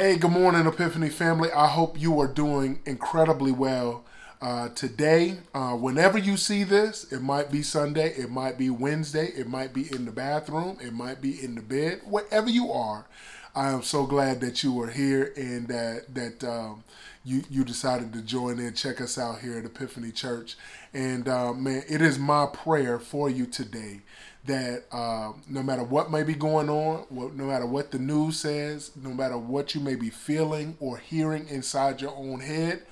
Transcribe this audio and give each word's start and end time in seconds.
Hey, 0.00 0.16
good 0.16 0.30
morning, 0.30 0.66
Epiphany 0.66 1.10
family. 1.10 1.52
I 1.52 1.66
hope 1.66 2.00
you 2.00 2.18
are 2.20 2.26
doing 2.26 2.80
incredibly 2.86 3.52
well 3.52 4.06
uh, 4.40 4.70
today. 4.70 5.40
Uh, 5.52 5.76
whenever 5.76 6.16
you 6.16 6.38
see 6.38 6.64
this, 6.64 7.12
it 7.12 7.20
might 7.20 7.52
be 7.52 7.62
Sunday, 7.62 8.14
it 8.14 8.30
might 8.30 8.56
be 8.56 8.70
Wednesday, 8.70 9.26
it 9.26 9.46
might 9.46 9.74
be 9.74 9.94
in 9.94 10.06
the 10.06 10.10
bathroom, 10.10 10.78
it 10.80 10.94
might 10.94 11.20
be 11.20 11.44
in 11.44 11.54
the 11.54 11.60
bed, 11.60 12.00
wherever 12.06 12.48
you 12.48 12.72
are. 12.72 13.08
I 13.54 13.72
am 13.72 13.82
so 13.82 14.06
glad 14.06 14.40
that 14.40 14.64
you 14.64 14.80
are 14.80 14.90
here 14.90 15.34
and 15.36 15.68
that 15.68 16.14
that 16.14 16.44
um, 16.44 16.82
you 17.22 17.42
you 17.50 17.62
decided 17.62 18.14
to 18.14 18.22
join 18.22 18.58
in, 18.58 18.72
check 18.72 19.02
us 19.02 19.18
out 19.18 19.40
here 19.40 19.58
at 19.58 19.66
Epiphany 19.66 20.12
Church. 20.12 20.56
And 20.94 21.28
uh, 21.28 21.52
man, 21.52 21.82
it 21.90 22.00
is 22.00 22.18
my 22.18 22.46
prayer 22.46 22.98
for 22.98 23.28
you 23.28 23.44
today 23.44 24.00
that 24.46 24.84
uh, 24.90 25.32
no 25.48 25.62
matter 25.62 25.84
what 25.84 26.10
may 26.10 26.22
be 26.22 26.34
going 26.34 26.68
on, 26.70 27.04
no 27.10 27.44
matter 27.44 27.66
what 27.66 27.90
the 27.90 27.98
news 27.98 28.40
says, 28.40 28.90
no 28.96 29.10
matter 29.10 29.36
what 29.36 29.74
you 29.74 29.80
may 29.80 29.94
be 29.94 30.10
feeling 30.10 30.76
or 30.80 30.98
hearing 30.98 31.46
inside 31.48 32.00
your 32.00 32.16
own 32.16 32.40
head, 32.40 32.82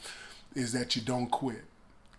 is 0.55 0.73
that 0.73 0.95
you 0.95 1.03
don't 1.03 1.31
quit. 1.31 1.65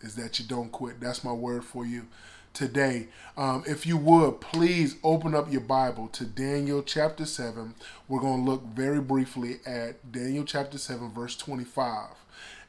Is 0.01 0.15
that 0.15 0.39
you 0.39 0.45
don't 0.45 0.71
quit. 0.71 0.99
That's 0.99 1.23
my 1.23 1.33
word 1.33 1.63
for 1.63 1.85
you 1.85 2.07
today. 2.53 3.07
Um, 3.37 3.63
if 3.67 3.85
you 3.85 3.97
would, 3.97 4.41
please 4.41 4.95
open 5.03 5.35
up 5.35 5.51
your 5.51 5.61
Bible 5.61 6.07
to 6.09 6.25
Daniel 6.25 6.81
chapter 6.81 7.25
7. 7.25 7.75
We're 8.07 8.21
going 8.21 8.43
to 8.43 8.51
look 8.51 8.63
very 8.65 9.01
briefly 9.01 9.59
at 9.65 10.11
Daniel 10.11 10.43
chapter 10.45 10.77
7, 10.77 11.11
verse 11.11 11.35
25. 11.35 12.07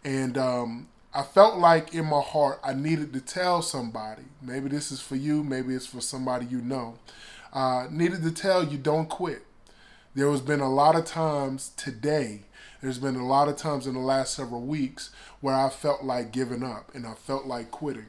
And 0.04 0.36
um, 0.36 0.88
I 1.12 1.22
felt 1.22 1.56
like 1.58 1.94
in 1.94 2.06
my 2.06 2.20
heart 2.20 2.60
I 2.62 2.72
needed 2.72 3.12
to 3.14 3.20
tell 3.20 3.62
somebody. 3.62 4.22
Maybe 4.40 4.68
this 4.68 4.92
is 4.92 5.00
for 5.00 5.16
you, 5.16 5.42
maybe 5.42 5.74
it's 5.74 5.86
for 5.86 6.00
somebody 6.00 6.46
you 6.46 6.60
know. 6.60 6.98
Uh, 7.52 7.88
needed 7.90 8.22
to 8.22 8.30
tell 8.30 8.62
you 8.64 8.78
don't 8.78 9.08
quit. 9.08 9.42
There 10.14 10.30
has 10.30 10.40
been 10.40 10.60
a 10.60 10.72
lot 10.72 10.96
of 10.96 11.04
times 11.04 11.72
today, 11.76 12.42
there's 12.80 12.98
been 12.98 13.16
a 13.16 13.26
lot 13.26 13.48
of 13.48 13.56
times 13.56 13.86
in 13.86 13.94
the 13.94 14.00
last 14.00 14.34
several 14.34 14.62
weeks 14.62 15.10
where 15.40 15.54
I 15.54 15.68
felt 15.68 16.04
like 16.04 16.32
giving 16.32 16.62
up 16.62 16.94
and 16.94 17.06
I 17.06 17.14
felt 17.14 17.44
like 17.46 17.70
quitting. 17.70 18.06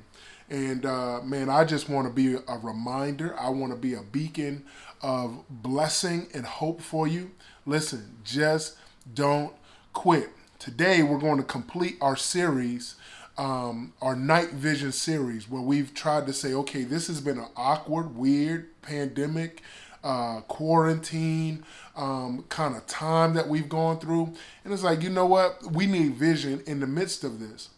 And 0.49 0.85
uh, 0.85 1.21
man, 1.23 1.49
I 1.49 1.65
just 1.65 1.89
want 1.89 2.07
to 2.07 2.13
be 2.13 2.35
a 2.35 2.57
reminder. 2.57 3.37
I 3.39 3.49
want 3.49 3.71
to 3.73 3.77
be 3.77 3.93
a 3.93 4.01
beacon 4.01 4.65
of 5.01 5.43
blessing 5.49 6.27
and 6.33 6.45
hope 6.45 6.81
for 6.81 7.07
you. 7.07 7.31
Listen, 7.65 8.17
just 8.23 8.77
don't 9.13 9.53
quit. 9.93 10.29
Today, 10.61 11.01
we're 11.01 11.17
going 11.17 11.37
to 11.37 11.43
complete 11.43 11.97
our 12.01 12.15
series, 12.15 12.93
um, 13.35 13.93
our 13.99 14.15
night 14.15 14.51
vision 14.51 14.91
series, 14.91 15.49
where 15.49 15.59
we've 15.59 15.91
tried 15.91 16.27
to 16.27 16.33
say, 16.33 16.53
okay, 16.53 16.83
this 16.83 17.07
has 17.07 17.19
been 17.19 17.39
an 17.39 17.47
awkward, 17.55 18.15
weird 18.15 18.67
pandemic, 18.83 19.63
uh, 20.03 20.41
quarantine 20.41 21.65
um, 21.95 22.45
kind 22.49 22.75
of 22.77 22.85
time 22.85 23.33
that 23.33 23.47
we've 23.47 23.69
gone 23.69 23.97
through. 23.97 24.33
And 24.63 24.71
it's 24.71 24.83
like, 24.83 25.01
you 25.01 25.09
know 25.09 25.25
what? 25.25 25.63
We 25.71 25.87
need 25.87 26.13
vision 26.13 26.61
in 26.67 26.79
the 26.79 26.85
midst 26.85 27.23
of 27.23 27.39
this. 27.39 27.69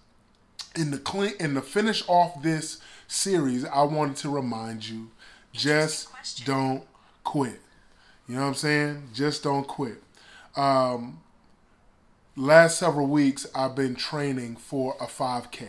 In 0.76 0.92
the 0.92 0.98
clean, 0.98 1.36
in 1.40 1.54
the 1.54 1.62
finish 1.62 2.04
off 2.10 2.44
this 2.44 2.82
series, 3.08 3.64
I 3.64 3.84
wanted 3.84 4.18
to 4.18 4.30
remind 4.30 4.90
you, 4.90 5.10
just 5.54 6.10
don't 6.46 6.84
quit. 7.24 7.62
You 8.28 8.36
know 8.36 8.42
what 8.42 8.48
I'm 8.48 8.54
saying? 8.56 9.04
Just 9.14 9.42
don't 9.42 9.66
quit. 9.70 10.04
Um, 10.58 11.23
last 12.36 12.80
several 12.80 13.08
weeks 13.08 13.46
I've 13.54 13.76
been 13.76 13.96
training 13.96 14.56
for 14.56 14.96
a 15.00 15.06
5K. 15.06 15.68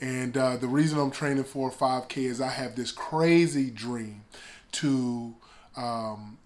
And 0.00 0.36
uh, 0.36 0.56
the 0.56 0.66
reason 0.66 0.98
I'm 0.98 1.10
training 1.10 1.44
for 1.44 1.68
a 1.68 1.72
5K 1.72 2.16
is 2.18 2.40
I 2.40 2.50
have 2.50 2.76
this 2.76 2.92
crazy 2.92 3.70
dream 3.70 4.24
to 4.72 5.34
um, 5.76 6.38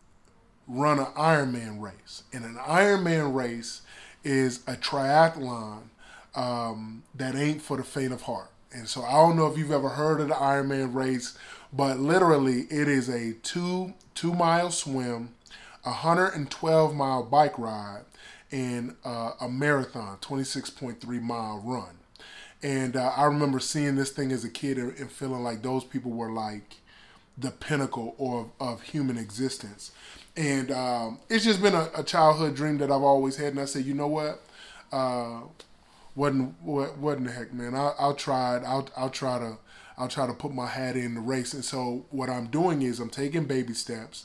run 0.69 0.99
an 0.99 1.07
Ironman 1.17 1.81
race. 1.81 2.23
And 2.33 2.45
an 2.45 2.57
Ironman 2.57 3.35
race 3.35 3.83
is 4.23 4.59
a 4.67 4.75
triathlon 4.75 5.85
um, 6.35 7.03
that 7.15 7.35
ain't 7.35 7.63
for 7.63 7.77
the 7.77 7.83
faint 7.83 8.13
of 8.13 8.23
heart. 8.23 8.51
And 8.73 8.89
so 8.89 9.03
I 9.03 9.13
don't 9.13 9.37
know 9.37 9.47
if 9.47 9.59
you've 9.59 9.73
ever 9.73 9.89
heard 9.89 10.21
of 10.21 10.29
the 10.29 10.35
Ironman 10.35 10.95
race, 10.95 11.37
but 11.73 11.99
literally 11.99 12.63
it 12.71 12.87
is 12.87 13.09
a 13.09 13.33
two 13.43 13.95
two 14.15 14.33
mile 14.33 14.71
swim, 14.71 15.35
a 15.85 15.89
112 15.89 16.95
mile 16.95 17.25
bike 17.25 17.59
ride, 17.59 18.05
in 18.51 18.97
uh, 19.05 19.33
a 19.41 19.49
marathon, 19.49 20.19
26.3 20.21 21.23
mile 21.23 21.61
run. 21.65 21.99
And 22.63 22.97
uh, 22.97 23.13
I 23.17 23.25
remember 23.25 23.59
seeing 23.59 23.97
this 23.97 24.11
thing 24.11 24.33
as 24.33 24.45
a 24.45 24.51
kid 24.51 24.77
and 24.77 25.11
feeling 25.11 25.43
like 25.43 25.63
those 25.63 25.85
people 25.85 26.11
were 26.11 26.31
like 26.31 26.77
the 27.39 27.51
pinnacle 27.51 28.15
of, 28.19 28.67
of 28.67 28.83
human 28.83 29.17
existence. 29.17 29.93
And 30.37 30.71
um, 30.71 31.21
it's 31.29 31.45
just 31.45 31.63
been 31.63 31.75
a, 31.75 31.91
a, 31.97 32.03
childhood 32.03 32.55
dream 32.55 32.79
that 32.79 32.91
I've 32.91 33.03
always 33.03 33.37
had. 33.37 33.49
And 33.49 33.61
I 33.61 33.65
said, 33.65 33.85
you 33.85 33.95
know 33.95 34.09
what? 34.09 34.43
Uh, 34.93 35.41
what, 36.15 36.33
in, 36.33 36.55
what, 36.63 36.99
what 36.99 37.17
in 37.17 37.25
the 37.25 37.33
heck, 37.33 37.53
man? 37.55 37.75
I, 37.75 37.93
I'll 37.99 38.15
try 38.15 38.57
it. 38.57 38.63
I'll, 38.65 38.89
I'll 38.97 39.11
try 39.11 39.39
to 39.39 39.57
I'll 40.01 40.09
try 40.09 40.27
to 40.27 40.33
put 40.33 40.55
my 40.55 40.67
hat 40.67 40.97
in 40.97 41.15
the 41.15 41.21
race. 41.21 41.53
And 41.53 41.63
so 41.63 42.07
what 42.11 42.31
I'm 42.31 42.47
doing 42.47 42.81
is 42.81 43.01
I'm 43.01 43.11
taking 43.11 43.45
baby 43.45 43.75
steps 43.75 44.25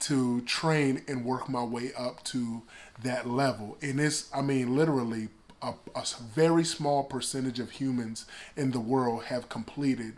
to 0.00 0.40
train 0.42 1.02
and 1.06 1.26
work 1.26 1.46
my 1.46 1.62
way 1.62 1.92
up 1.96 2.24
to 2.24 2.62
that 3.02 3.28
level. 3.28 3.76
And 3.82 4.00
it's, 4.00 4.28
I 4.34 4.40
mean, 4.42 4.76
literally 4.76 5.28
a, 5.62 5.74
a 5.94 6.04
very 6.34 6.64
small 6.64 7.04
percentage 7.04 7.58
of 7.58 7.72
humans 7.72 8.26
in 8.56 8.70
the 8.70 8.80
world 8.80 9.24
have 9.24 9.48
completed 9.48 10.14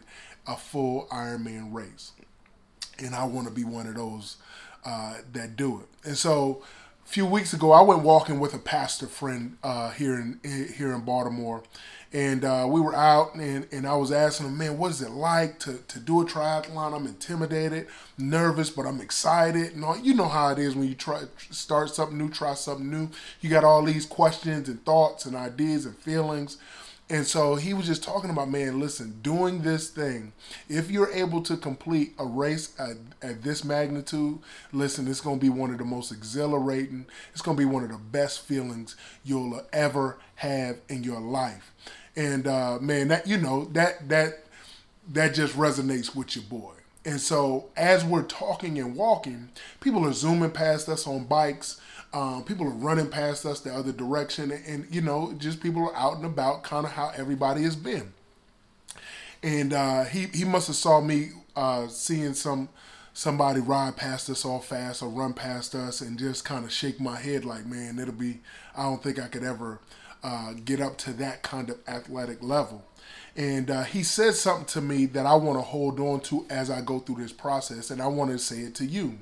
a 0.46 0.56
full 0.56 1.06
Ironman 1.10 1.72
race. 1.72 2.12
And 2.98 3.14
I 3.14 3.24
want 3.24 3.46
to 3.46 3.52
be 3.52 3.64
one 3.64 3.86
of 3.86 3.94
those 3.94 4.36
uh, 4.84 5.18
that 5.32 5.56
do 5.56 5.80
it. 5.80 6.08
And 6.08 6.16
so 6.16 6.62
a 7.04 7.08
few 7.08 7.26
weeks 7.26 7.52
ago, 7.52 7.72
I 7.72 7.82
went 7.82 8.02
walking 8.02 8.40
with 8.40 8.54
a 8.54 8.58
pastor 8.58 9.06
friend 9.06 9.58
uh, 9.62 9.90
here 9.90 10.14
in 10.14 10.40
here 10.76 10.92
in 10.92 11.02
Baltimore, 11.02 11.62
and 12.16 12.46
uh, 12.46 12.66
we 12.66 12.80
were 12.80 12.94
out 12.94 13.34
and, 13.34 13.68
and 13.70 13.86
I 13.86 13.94
was 13.94 14.10
asking 14.10 14.46
him, 14.46 14.56
man, 14.56 14.78
what 14.78 14.90
is 14.90 15.02
it 15.02 15.10
like 15.10 15.58
to, 15.60 15.76
to 15.86 16.00
do 16.00 16.22
a 16.22 16.24
triathlon? 16.24 16.96
I'm 16.96 17.06
intimidated, 17.06 17.88
nervous, 18.16 18.70
but 18.70 18.86
I'm 18.86 19.02
excited. 19.02 19.74
And 19.74 19.84
all, 19.84 19.98
you 19.98 20.14
know 20.14 20.28
how 20.28 20.48
it 20.48 20.58
is 20.58 20.74
when 20.74 20.88
you 20.88 20.94
try 20.94 21.24
start 21.50 21.90
something 21.90 22.16
new, 22.16 22.30
try 22.30 22.54
something 22.54 22.90
new. 22.90 23.10
You 23.42 23.50
got 23.50 23.64
all 23.64 23.82
these 23.82 24.06
questions 24.06 24.66
and 24.66 24.82
thoughts 24.86 25.26
and 25.26 25.36
ideas 25.36 25.84
and 25.84 25.94
feelings. 25.94 26.56
And 27.10 27.26
so 27.26 27.56
he 27.56 27.74
was 27.74 27.84
just 27.84 28.02
talking 28.02 28.30
about, 28.30 28.50
man, 28.50 28.80
listen, 28.80 29.18
doing 29.20 29.60
this 29.60 29.90
thing, 29.90 30.32
if 30.70 30.90
you're 30.90 31.12
able 31.12 31.42
to 31.42 31.58
complete 31.58 32.14
a 32.18 32.24
race 32.24 32.74
at, 32.80 32.96
at 33.20 33.42
this 33.42 33.62
magnitude, 33.62 34.38
listen, 34.72 35.06
it's 35.06 35.20
going 35.20 35.38
to 35.38 35.44
be 35.44 35.50
one 35.50 35.70
of 35.70 35.76
the 35.76 35.84
most 35.84 36.10
exhilarating, 36.10 37.04
it's 37.32 37.42
going 37.42 37.58
to 37.58 37.60
be 37.60 37.70
one 37.70 37.84
of 37.84 37.90
the 37.90 37.98
best 37.98 38.40
feelings 38.40 38.96
you'll 39.22 39.62
ever 39.70 40.18
have 40.36 40.78
in 40.88 41.04
your 41.04 41.20
life. 41.20 41.72
And 42.16 42.46
uh, 42.46 42.78
man, 42.80 43.08
that 43.08 43.26
you 43.26 43.36
know 43.36 43.66
that 43.72 44.08
that 44.08 44.44
that 45.12 45.34
just 45.34 45.56
resonates 45.56 46.14
with 46.14 46.34
your 46.34 46.44
boy. 46.44 46.72
And 47.04 47.20
so 47.20 47.66
as 47.76 48.04
we're 48.04 48.24
talking 48.24 48.78
and 48.78 48.96
walking, 48.96 49.50
people 49.80 50.04
are 50.06 50.12
zooming 50.12 50.50
past 50.50 50.88
us 50.88 51.06
on 51.06 51.24
bikes. 51.24 51.80
Um, 52.12 52.42
people 52.44 52.66
are 52.66 52.70
running 52.70 53.08
past 53.08 53.44
us 53.46 53.60
the 53.60 53.72
other 53.72 53.92
direction, 53.92 54.50
and, 54.50 54.64
and 54.66 54.94
you 54.94 55.00
know, 55.02 55.34
just 55.38 55.60
people 55.60 55.88
are 55.88 55.94
out 55.94 56.16
and 56.16 56.24
about, 56.24 56.64
kind 56.64 56.86
of 56.86 56.92
how 56.92 57.12
everybody 57.14 57.62
has 57.62 57.76
been. 57.76 58.12
And 59.42 59.72
uh, 59.72 60.04
he 60.04 60.26
he 60.32 60.44
must 60.44 60.66
have 60.68 60.76
saw 60.76 61.00
me 61.00 61.30
uh, 61.54 61.88
seeing 61.88 62.34
some 62.34 62.70
somebody 63.12 63.60
ride 63.60 63.96
past 63.96 64.28
us 64.28 64.44
all 64.44 64.60
fast 64.60 65.02
or 65.02 65.08
run 65.08 65.32
past 65.34 65.74
us, 65.74 66.00
and 66.00 66.18
just 66.18 66.44
kind 66.44 66.64
of 66.64 66.72
shake 66.72 67.00
my 67.00 67.18
head 67.18 67.44
like, 67.44 67.66
man, 67.66 67.98
it'll 67.98 68.14
be. 68.14 68.40
I 68.76 68.84
don't 68.84 69.02
think 69.02 69.20
I 69.20 69.28
could 69.28 69.44
ever 69.44 69.80
uh, 70.26 70.54
get 70.64 70.80
up 70.80 70.98
to 70.98 71.12
that 71.12 71.44
kind 71.44 71.70
of 71.70 71.78
athletic 71.86 72.42
level. 72.42 72.84
And 73.36 73.70
uh, 73.70 73.84
he 73.84 74.02
said 74.02 74.34
something 74.34 74.66
to 74.66 74.80
me 74.80 75.06
that 75.06 75.24
I 75.24 75.36
want 75.36 75.56
to 75.56 75.62
hold 75.62 76.00
on 76.00 76.18
to 76.22 76.44
as 76.50 76.68
I 76.68 76.80
go 76.80 76.98
through 76.98 77.22
this 77.22 77.32
process, 77.32 77.92
and 77.92 78.02
I 78.02 78.08
want 78.08 78.32
to 78.32 78.38
say 78.38 78.62
it 78.62 78.74
to 78.76 78.86
you. 78.86 79.18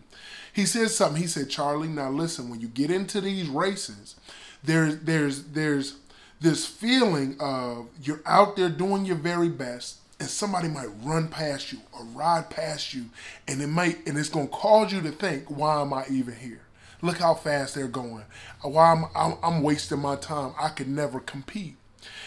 He 0.51 0.65
said 0.65 0.89
something. 0.89 1.21
He 1.21 1.29
said, 1.29 1.51
"Charlie, 1.51 1.89
now 1.89 2.09
listen. 2.09 2.49
When 2.49 2.63
you 2.63 2.69
get 2.69 2.91
into 2.91 3.21
these 3.21 3.49
races, 3.49 4.15
there's 4.63 5.01
there's 5.01 5.43
there's 5.43 5.97
this 6.41 6.65
feeling 6.65 7.37
of 7.39 7.89
you're 8.03 8.23
out 8.25 8.57
there 8.57 8.71
doing 8.71 9.05
your 9.05 9.17
very 9.17 9.51
best, 9.51 9.99
and 10.19 10.29
somebody 10.29 10.69
might 10.69 10.89
run 11.03 11.29
past 11.29 11.71
you 11.71 11.81
or 11.93 12.05
ride 12.05 12.49
past 12.49 12.95
you, 12.95 13.11
and 13.47 13.61
it 13.61 13.67
might 13.67 14.07
and 14.07 14.17
it's 14.17 14.31
gonna 14.31 14.47
cause 14.47 14.91
you 14.91 15.03
to 15.03 15.11
think, 15.11 15.51
why 15.51 15.83
am 15.83 15.93
I 15.93 16.07
even 16.09 16.35
here? 16.37 16.63
Look 17.03 17.19
how 17.19 17.35
fast 17.35 17.75
they're 17.75 17.89
going. 17.89 18.25
Why 18.63 18.93
I'm, 18.93 19.05
I'm, 19.15 19.39
I'm 19.43 19.63
wasting 19.63 20.01
my 20.01 20.17
time. 20.17 20.55
I 20.59 20.69
could 20.69 20.89
never 20.89 21.21
compete." 21.21 21.77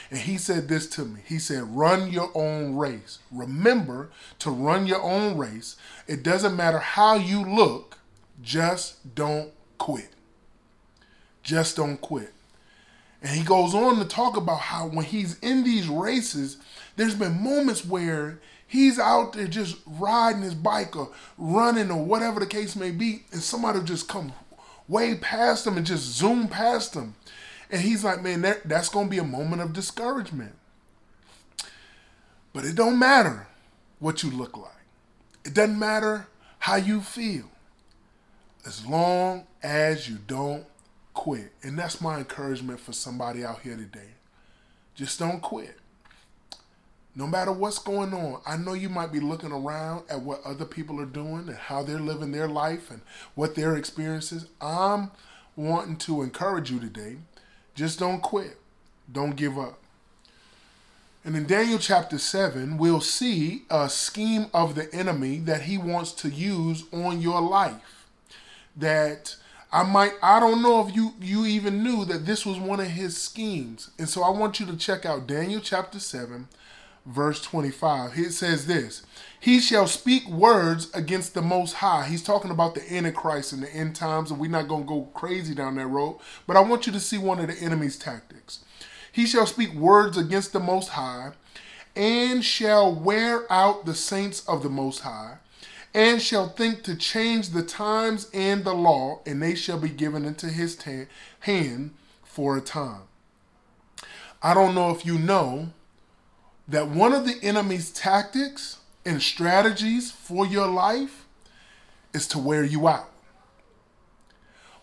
And 0.10 0.20
he 0.20 0.38
said 0.38 0.68
this 0.68 0.88
to 0.92 1.06
me. 1.06 1.22
He 1.26 1.40
said, 1.40 1.64
Run 1.76 2.12
your 2.12 2.32
own 2.34 2.76
race. 2.76 3.20
Remember 3.32 4.10
to 4.40 4.50
run 4.50 4.88
your 4.88 5.02
own 5.02 5.38
race. 5.38 5.76
It 6.08 6.24
doesn't 6.24 6.56
matter 6.56 6.80
how 6.80 7.16
you 7.16 7.44
look, 7.44 7.98
just 8.42 9.16
don't 9.16 9.52
quit. 9.78 10.10
Just 11.44 11.76
don't 11.76 12.00
quit. 12.00 12.34
And 13.22 13.32
he 13.32 13.44
goes 13.44 13.74
on 13.74 13.98
to 13.98 14.06
talk 14.06 14.38
about 14.38 14.60
how 14.60 14.88
when 14.88 15.06
he's 15.06 15.40
in 15.40 15.64
these 15.64 15.88
races, 15.88 16.58
there's 16.96 17.16
been 17.16 17.42
moments 17.42 17.84
where 17.86 18.40
he's 18.66 19.00
out 19.00 19.34
there 19.34 19.48
just 19.48 19.78
riding 19.86 20.44
his 20.44 20.54
bike 20.54 20.96
or 20.96 21.12
running 21.38 21.90
or 21.90 22.04
whatever 22.04 22.40
the 22.40 22.46
case 22.46 22.76
may 22.76 22.92
be, 22.92 23.24
and 23.32 23.42
somebody 23.42 23.80
will 23.80 23.86
just 23.86 24.08
come 24.08 24.34
way 24.88 25.16
past 25.16 25.66
them 25.66 25.78
and 25.78 25.86
just 25.86 26.04
zoom 26.04 26.48
past 26.48 26.94
them. 26.94 27.16
And 27.70 27.82
he's 27.82 28.04
like, 28.04 28.22
man, 28.22 28.42
that, 28.44 28.68
that's 28.68 28.90
going 28.90 29.08
to 29.08 29.12
be 29.12 29.18
a 29.18 29.24
moment 29.24 29.62
of 29.62 29.74
discouragement. 29.74 30.56
But 32.54 32.66
it 32.66 32.76
don't 32.76 32.98
matter 32.98 33.48
what 34.00 34.24
you 34.24 34.32
look 34.32 34.58
like. 34.58 34.72
It 35.44 35.54
doesn't 35.54 35.78
matter 35.78 36.28
how 36.60 36.76
you 36.76 37.02
feel. 37.02 37.50
As 38.66 38.86
long 38.86 39.46
as 39.64 40.10
you 40.10 40.18
don't 40.28 40.66
quit. 41.14 41.52
And 41.64 41.78
that's 41.78 42.02
my 42.02 42.20
encouragement 42.20 42.80
for 42.80 42.94
somebody 42.94 43.44
out 43.44 43.62
here 43.62 43.76
today. 43.76 44.12
Just 44.96 45.20
don't 45.20 45.42
quit. 45.42 45.78
No 47.18 47.26
matter 47.26 47.52
what's 47.52 47.80
going 47.80 48.14
on, 48.14 48.42
I 48.46 48.58
know 48.58 48.74
you 48.74 48.90
might 48.90 49.12
be 49.12 49.20
looking 49.20 49.52
around 49.52 50.04
at 50.08 50.22
what 50.22 50.40
other 50.46 50.66
people 50.66 51.02
are 51.02 51.06
doing 51.06 51.50
and 51.50 51.58
how 51.58 51.82
they're 51.82 52.00
living 52.00 52.32
their 52.32 52.48
life 52.48 52.92
and 52.92 53.02
what 53.34 53.56
their 53.56 53.76
experiences. 53.76 54.46
I'm 54.62 55.10
wanting 55.56 55.96
to 55.98 56.22
encourage 56.22 56.70
you 56.70 56.80
today. 56.80 57.18
Just 57.74 57.98
don't 57.98 58.22
quit. 58.22 58.60
Don't 59.12 59.36
give 59.36 59.58
up. 59.58 59.80
And 61.26 61.36
in 61.36 61.48
Daniel 61.48 61.80
chapter 61.80 62.20
7, 62.20 62.78
we'll 62.78 63.02
see 63.02 63.64
a 63.72 63.90
scheme 63.90 64.46
of 64.54 64.76
the 64.76 64.94
enemy 64.94 65.40
that 65.40 65.64
he 65.64 65.80
wants 65.80 66.12
to 66.12 66.30
use 66.30 66.84
on 66.94 67.20
your 67.20 67.42
life. 67.42 68.06
That 68.76 69.36
I 69.74 69.82
might 69.82 70.14
I 70.22 70.40
don't 70.40 70.62
know 70.62 70.88
if 70.88 70.96
you 70.96 71.16
you 71.20 71.48
even 71.48 71.82
knew 71.82 72.06
that 72.06 72.28
this 72.28 72.46
was 72.46 72.60
one 72.60 72.80
of 72.80 72.90
his 72.90 73.18
schemes. 73.18 73.90
And 73.98 74.08
so 74.08 74.22
I 74.22 74.30
want 74.30 74.60
you 74.60 74.68
to 74.68 74.78
check 74.78 75.04
out 75.04 75.26
Daniel 75.26 75.62
chapter 75.62 76.00
7 76.00 76.48
verse 77.08 77.42
25. 77.42 78.18
It 78.18 78.32
says 78.34 78.68
this, 78.68 79.04
he 79.40 79.60
shall 79.60 79.88
speak 79.88 80.28
words 80.28 80.92
against 80.94 81.34
the 81.34 81.42
most 81.42 81.74
high. 81.74 82.06
He's 82.08 82.24
talking 82.24 82.52
about 82.52 82.76
the 82.76 82.94
antichrist 82.94 83.54
and 83.54 83.64
the 83.64 83.74
end 83.74 83.96
times 83.96 84.30
and 84.30 84.40
we're 84.40 84.52
not 84.52 84.68
going 84.68 84.84
to 84.84 84.88
go 84.88 85.02
crazy 85.14 85.56
down 85.56 85.76
that 85.76 85.88
road, 85.88 86.20
but 86.46 86.58
I 86.58 86.62
want 86.62 86.86
you 86.86 86.94
to 86.94 87.00
see 87.00 87.18
one 87.18 87.40
of 87.40 87.48
the 87.48 87.58
enemy's 87.64 87.98
tactics. 87.98 88.60
He 89.12 89.26
shall 89.26 89.46
speak 89.48 89.74
words 89.74 90.18
against 90.18 90.54
the 90.54 90.60
most 90.60 90.90
high 90.90 91.32
and 91.96 92.44
shall 92.44 92.94
wear 92.94 93.52
out 93.52 93.86
the 93.86 93.96
saints 93.96 94.46
of 94.48 94.62
the 94.62 94.70
most 94.70 95.00
high 95.00 95.38
and 95.94 96.22
shall 96.22 96.50
think 96.50 96.84
to 96.84 96.96
change 96.96 97.50
the 97.50 97.64
times 97.64 98.30
and 98.32 98.64
the 98.64 98.74
law, 98.74 99.20
and 99.26 99.42
they 99.42 99.56
shall 99.56 99.80
be 99.80 99.90
given 99.90 100.26
into 100.26 100.48
his 100.48 100.78
hand 101.40 101.92
for 102.24 102.56
a 102.56 102.62
time. 102.62 103.02
I 104.44 104.54
don't 104.54 104.76
know 104.76 104.92
if 104.92 105.08
you 105.08 105.18
know 105.18 105.70
that 106.68 106.90
one 106.90 107.14
of 107.14 107.26
the 107.26 107.38
enemy's 107.42 107.92
tactics 107.92 108.78
and 109.06 109.22
strategies 109.22 110.12
for 110.12 110.46
your 110.46 110.68
life 110.68 111.26
is 112.14 112.28
to 112.28 112.40
wear 112.40 112.64
you 112.64 112.88
out. 112.88 113.10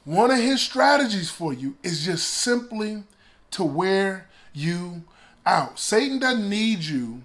One 0.04 0.30
of 0.30 0.38
his 0.38 0.60
strategies 0.60 1.30
for 1.30 1.52
you 1.52 1.76
is 1.82 2.04
just 2.04 2.28
simply 2.28 3.04
to 3.52 3.64
wear 3.64 4.28
you 4.52 5.04
out. 5.46 5.78
Satan 5.78 6.18
doesn't 6.18 6.48
need 6.48 6.80
you 6.80 7.22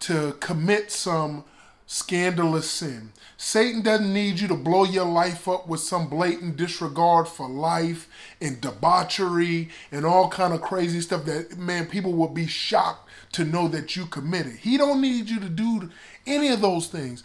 to 0.00 0.36
commit 0.40 0.90
some 0.90 1.44
scandalous 1.92 2.70
sin. 2.70 3.12
Satan 3.36 3.82
doesn't 3.82 4.14
need 4.14 4.40
you 4.40 4.48
to 4.48 4.54
blow 4.54 4.84
your 4.84 5.04
life 5.04 5.46
up 5.46 5.68
with 5.68 5.80
some 5.80 6.08
blatant 6.08 6.56
disregard 6.56 7.28
for 7.28 7.46
life 7.46 8.08
and 8.40 8.62
debauchery 8.62 9.68
and 9.90 10.06
all 10.06 10.30
kind 10.30 10.54
of 10.54 10.62
crazy 10.62 11.02
stuff 11.02 11.26
that 11.26 11.58
man 11.58 11.84
people 11.84 12.14
will 12.14 12.28
be 12.28 12.46
shocked 12.46 13.10
to 13.32 13.44
know 13.44 13.68
that 13.68 13.94
you 13.94 14.06
committed. 14.06 14.54
He 14.54 14.78
don't 14.78 15.02
need 15.02 15.28
you 15.28 15.38
to 15.40 15.50
do 15.50 15.90
any 16.26 16.48
of 16.48 16.62
those 16.62 16.86
things. 16.86 17.22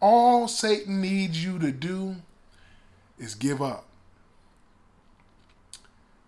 All 0.00 0.48
Satan 0.48 1.00
needs 1.00 1.42
you 1.42 1.58
to 1.58 1.72
do 1.72 2.16
is 3.18 3.34
give 3.34 3.62
up. 3.62 3.86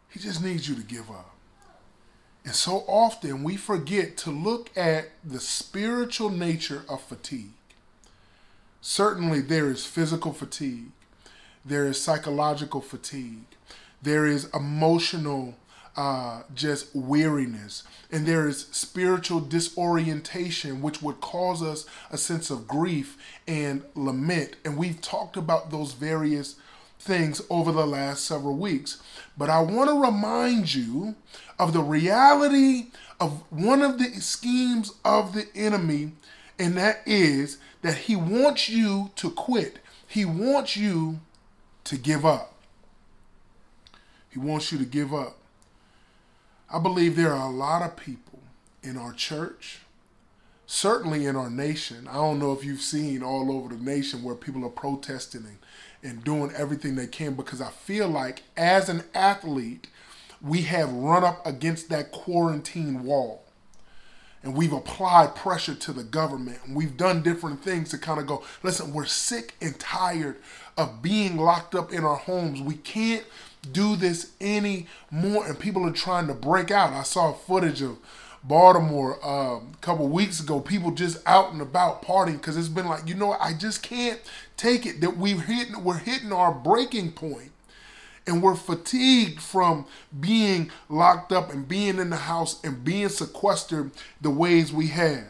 He 0.08 0.18
just 0.18 0.42
needs 0.42 0.66
you 0.66 0.76
to 0.76 0.82
give 0.82 1.10
up. 1.10 1.36
And 2.42 2.54
so 2.54 2.84
often 2.88 3.44
we 3.44 3.58
forget 3.58 4.16
to 4.18 4.30
look 4.30 4.70
at 4.78 5.10
the 5.22 5.40
spiritual 5.40 6.30
nature 6.30 6.84
of 6.88 7.02
fatigue. 7.02 7.52
Certainly, 8.84 9.43
there 9.43 9.70
is 9.70 9.87
physical 9.87 10.32
fatigue, 10.32 10.90
there 11.64 11.87
is 11.87 12.00
psychological 12.00 12.81
fatigue, 12.81 13.46
there 14.02 14.26
is 14.26 14.50
emotional 14.52 15.55
uh, 15.96 16.43
just 16.52 16.94
weariness, 16.94 17.84
and 18.11 18.26
there 18.26 18.49
is 18.49 18.67
spiritual 18.73 19.38
disorientation, 19.38 20.82
which 20.82 21.00
would 21.00 21.20
cause 21.20 21.62
us 21.62 21.87
a 22.11 22.19
sense 22.19 22.50
of 22.50 22.67
grief 22.67 23.17
and 23.46 23.84
lament. 23.94 24.56
And 24.64 24.76
we've 24.76 25.00
talked 25.00 25.37
about 25.37 25.70
those 25.70 25.93
various 25.93 26.56
things 26.99 27.40
over 27.50 27.70
the 27.70 27.87
last 27.87 28.25
several 28.25 28.56
weeks. 28.56 29.00
But 29.38 29.49
I 29.49 29.61
want 29.61 29.90
to 29.90 30.00
remind 30.00 30.75
you 30.75 31.14
of 31.56 31.73
the 31.73 31.82
reality 31.82 32.87
of 33.20 33.44
one 33.50 33.82
of 33.82 33.99
the 33.99 34.20
schemes 34.20 34.93
of 35.05 35.34
the 35.34 35.46
enemy, 35.55 36.12
and 36.58 36.76
that 36.76 37.00
is 37.06 37.58
that 37.82 37.96
he 37.96 38.16
wants 38.16 38.69
you 38.69 39.10
to 39.16 39.31
quit. 39.31 39.78
He 40.06 40.25
wants 40.25 40.76
you 40.76 41.20
to 41.84 41.96
give 41.96 42.25
up. 42.25 42.54
He 44.28 44.38
wants 44.38 44.72
you 44.72 44.78
to 44.78 44.84
give 44.84 45.12
up. 45.12 45.37
I 46.70 46.78
believe 46.78 47.16
there 47.16 47.32
are 47.32 47.49
a 47.49 47.54
lot 47.54 47.82
of 47.82 47.96
people 47.96 48.40
in 48.82 48.96
our 48.96 49.12
church, 49.12 49.81
certainly 50.66 51.26
in 51.26 51.37
our 51.37 51.50
nation. 51.50 52.08
I 52.08 52.14
don't 52.14 52.38
know 52.38 52.52
if 52.52 52.64
you've 52.64 52.81
seen 52.81 53.22
all 53.22 53.52
over 53.52 53.75
the 53.75 53.82
nation 53.82 54.22
where 54.22 54.34
people 54.34 54.64
are 54.64 54.70
protesting 54.70 55.44
and, 55.44 55.58
and 56.02 56.25
doing 56.25 56.52
everything 56.56 56.94
they 56.94 57.06
can 57.06 57.34
because 57.34 57.60
I 57.60 57.70
feel 57.70 58.08
like 58.08 58.43
as 58.56 58.88
an 58.88 59.05
athlete, 59.14 59.88
we 60.40 60.62
have 60.62 60.93
run 60.93 61.25
up 61.25 61.46
against 61.46 61.88
that 61.90 62.10
quarantine 62.10 63.05
wall 63.05 63.41
and 64.42 64.54
we've 64.54 64.72
applied 64.72 65.34
pressure 65.34 65.74
to 65.74 65.92
the 65.92 66.02
government 66.02 66.58
and 66.64 66.74
we've 66.74 66.96
done 66.96 67.22
different 67.22 67.62
things 67.62 67.90
to 67.90 67.98
kind 67.98 68.20
of 68.20 68.26
go, 68.26 68.42
listen, 68.62 68.92
we're 68.92 69.06
sick 69.06 69.54
and 69.60 69.78
tired 69.78 70.36
of 70.76 71.02
being 71.02 71.36
locked 71.36 71.74
up 71.74 71.92
in 71.92 72.04
our 72.04 72.16
homes. 72.16 72.60
We 72.60 72.74
can't 72.74 73.24
do 73.70 73.94
this 73.94 74.32
anymore. 74.40 75.46
And 75.46 75.58
people 75.58 75.86
are 75.86 75.92
trying 75.92 76.26
to 76.26 76.34
break 76.34 76.70
out. 76.70 76.92
I 76.92 77.04
saw 77.04 77.32
footage 77.32 77.82
of 77.82 77.98
Baltimore 78.42 79.24
um, 79.24 79.72
a 79.74 79.76
couple 79.80 80.08
weeks 80.08 80.40
ago, 80.40 80.58
people 80.58 80.90
just 80.90 81.18
out 81.26 81.52
and 81.52 81.62
about 81.62 82.02
partying 82.02 82.38
because 82.38 82.56
it's 82.56 82.66
been 82.66 82.88
like, 82.88 83.06
you 83.06 83.14
know, 83.14 83.32
I 83.32 83.52
just 83.52 83.84
can't 83.84 84.20
take 84.56 84.84
it 84.84 85.00
that 85.00 85.16
we've 85.16 85.42
hit, 85.44 85.76
we're 85.76 85.98
hitting 85.98 86.32
our 86.32 86.52
breaking 86.52 87.12
point 87.12 87.51
and 88.26 88.42
we're 88.42 88.54
fatigued 88.54 89.40
from 89.40 89.86
being 90.19 90.70
locked 90.88 91.32
up 91.32 91.52
and 91.52 91.66
being 91.66 91.98
in 91.98 92.10
the 92.10 92.17
house 92.17 92.62
and 92.64 92.84
being 92.84 93.08
sequestered 93.08 93.91
the 94.20 94.31
ways 94.31 94.72
we 94.72 94.88
have. 94.88 95.26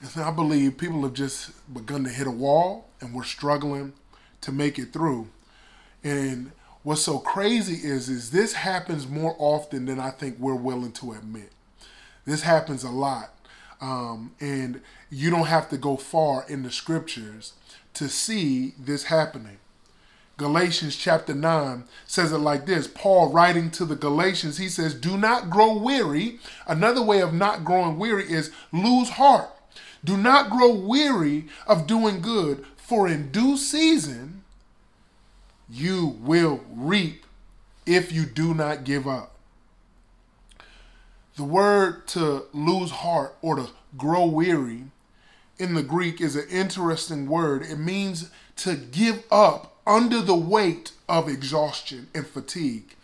And 0.00 0.10
so 0.10 0.22
I 0.22 0.30
believe 0.30 0.78
people 0.78 1.02
have 1.02 1.14
just 1.14 1.50
begun 1.72 2.04
to 2.04 2.10
hit 2.10 2.26
a 2.26 2.30
wall 2.30 2.88
and 3.00 3.14
we're 3.14 3.24
struggling 3.24 3.92
to 4.40 4.52
make 4.52 4.78
it 4.78 4.92
through. 4.92 5.28
And 6.02 6.52
what's 6.82 7.02
so 7.02 7.18
crazy 7.18 7.88
is 7.88 8.08
is 8.08 8.30
this 8.30 8.54
happens 8.54 9.06
more 9.06 9.36
often 9.38 9.86
than 9.86 10.00
I 10.00 10.10
think 10.10 10.38
we're 10.38 10.54
willing 10.54 10.92
to 10.92 11.12
admit. 11.12 11.50
This 12.24 12.42
happens 12.42 12.84
a 12.84 12.90
lot. 12.90 13.30
Um, 13.80 14.32
and 14.40 14.80
you 15.10 15.30
don't 15.30 15.46
have 15.46 15.68
to 15.70 15.76
go 15.76 15.96
far 15.96 16.44
in 16.48 16.62
the 16.62 16.70
scriptures 16.70 17.54
to 17.94 18.08
see 18.08 18.74
this 18.78 19.04
happening. 19.04 19.58
Galatians 20.42 20.96
chapter 20.96 21.34
9 21.34 21.84
says 22.04 22.32
it 22.32 22.38
like 22.38 22.66
this 22.66 22.88
Paul 22.88 23.30
writing 23.30 23.70
to 23.70 23.84
the 23.84 23.94
Galatians, 23.94 24.58
he 24.58 24.68
says, 24.68 24.92
Do 24.92 25.16
not 25.16 25.50
grow 25.50 25.78
weary. 25.78 26.40
Another 26.66 27.00
way 27.00 27.20
of 27.20 27.32
not 27.32 27.64
growing 27.64 27.96
weary 27.96 28.24
is 28.24 28.50
lose 28.72 29.10
heart. 29.10 29.50
Do 30.02 30.16
not 30.16 30.50
grow 30.50 30.74
weary 30.74 31.44
of 31.64 31.86
doing 31.86 32.20
good, 32.20 32.64
for 32.76 33.06
in 33.06 33.30
due 33.30 33.56
season 33.56 34.42
you 35.70 36.18
will 36.20 36.64
reap 36.68 37.24
if 37.86 38.10
you 38.10 38.26
do 38.26 38.52
not 38.52 38.82
give 38.82 39.06
up. 39.06 39.36
The 41.36 41.44
word 41.44 42.08
to 42.08 42.46
lose 42.52 42.90
heart 42.90 43.36
or 43.42 43.54
to 43.54 43.68
grow 43.96 44.26
weary 44.26 44.86
in 45.60 45.74
the 45.74 45.84
Greek 45.84 46.20
is 46.20 46.34
an 46.34 46.48
interesting 46.50 47.28
word. 47.28 47.62
It 47.62 47.78
means 47.78 48.28
to 48.56 48.74
give 48.74 49.22
up 49.30 49.71
under 49.86 50.20
the 50.20 50.34
weight 50.34 50.92
of 51.08 51.28
exhaustion 51.28 52.08
and 52.14 52.26
fatigue. 52.26 52.94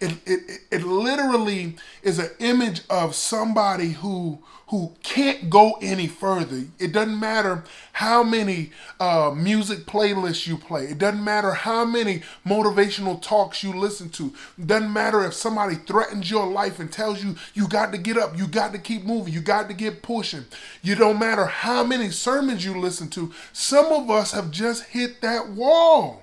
It, 0.00 0.18
it, 0.26 0.60
it 0.70 0.82
literally 0.84 1.76
is 2.02 2.18
an 2.18 2.30
image 2.38 2.82
of 2.88 3.14
somebody 3.14 3.90
who 3.90 4.38
who 4.68 4.92
can't 5.02 5.48
go 5.48 5.78
any 5.80 6.06
further. 6.06 6.64
It 6.78 6.92
doesn't 6.92 7.18
matter 7.18 7.64
how 7.92 8.22
many 8.22 8.70
uh, 9.00 9.32
music 9.34 9.86
playlists 9.86 10.46
you 10.46 10.58
play. 10.58 10.84
It 10.84 10.98
doesn't 10.98 11.24
matter 11.24 11.52
how 11.52 11.86
many 11.86 12.22
motivational 12.46 13.20
talks 13.20 13.62
you 13.62 13.72
listen 13.72 14.10
to. 14.10 14.34
It 14.58 14.66
doesn't 14.66 14.92
matter 14.92 15.24
if 15.24 15.32
somebody 15.32 15.76
threatens 15.76 16.30
your 16.30 16.46
life 16.46 16.80
and 16.80 16.92
tells 16.92 17.24
you 17.24 17.36
you 17.54 17.66
got 17.66 17.92
to 17.92 17.98
get 17.98 18.18
up, 18.18 18.36
you 18.36 18.46
got 18.46 18.72
to 18.72 18.78
keep 18.78 19.04
moving, 19.04 19.32
you 19.32 19.40
got 19.40 19.68
to 19.68 19.74
get 19.74 20.02
pushing. 20.02 20.44
You 20.82 20.96
don't 20.96 21.18
matter 21.18 21.46
how 21.46 21.82
many 21.82 22.10
sermons 22.10 22.62
you 22.62 22.78
listen 22.78 23.08
to. 23.10 23.32
Some 23.54 23.86
of 23.86 24.10
us 24.10 24.32
have 24.32 24.50
just 24.50 24.84
hit 24.84 25.22
that 25.22 25.48
wall. 25.48 26.22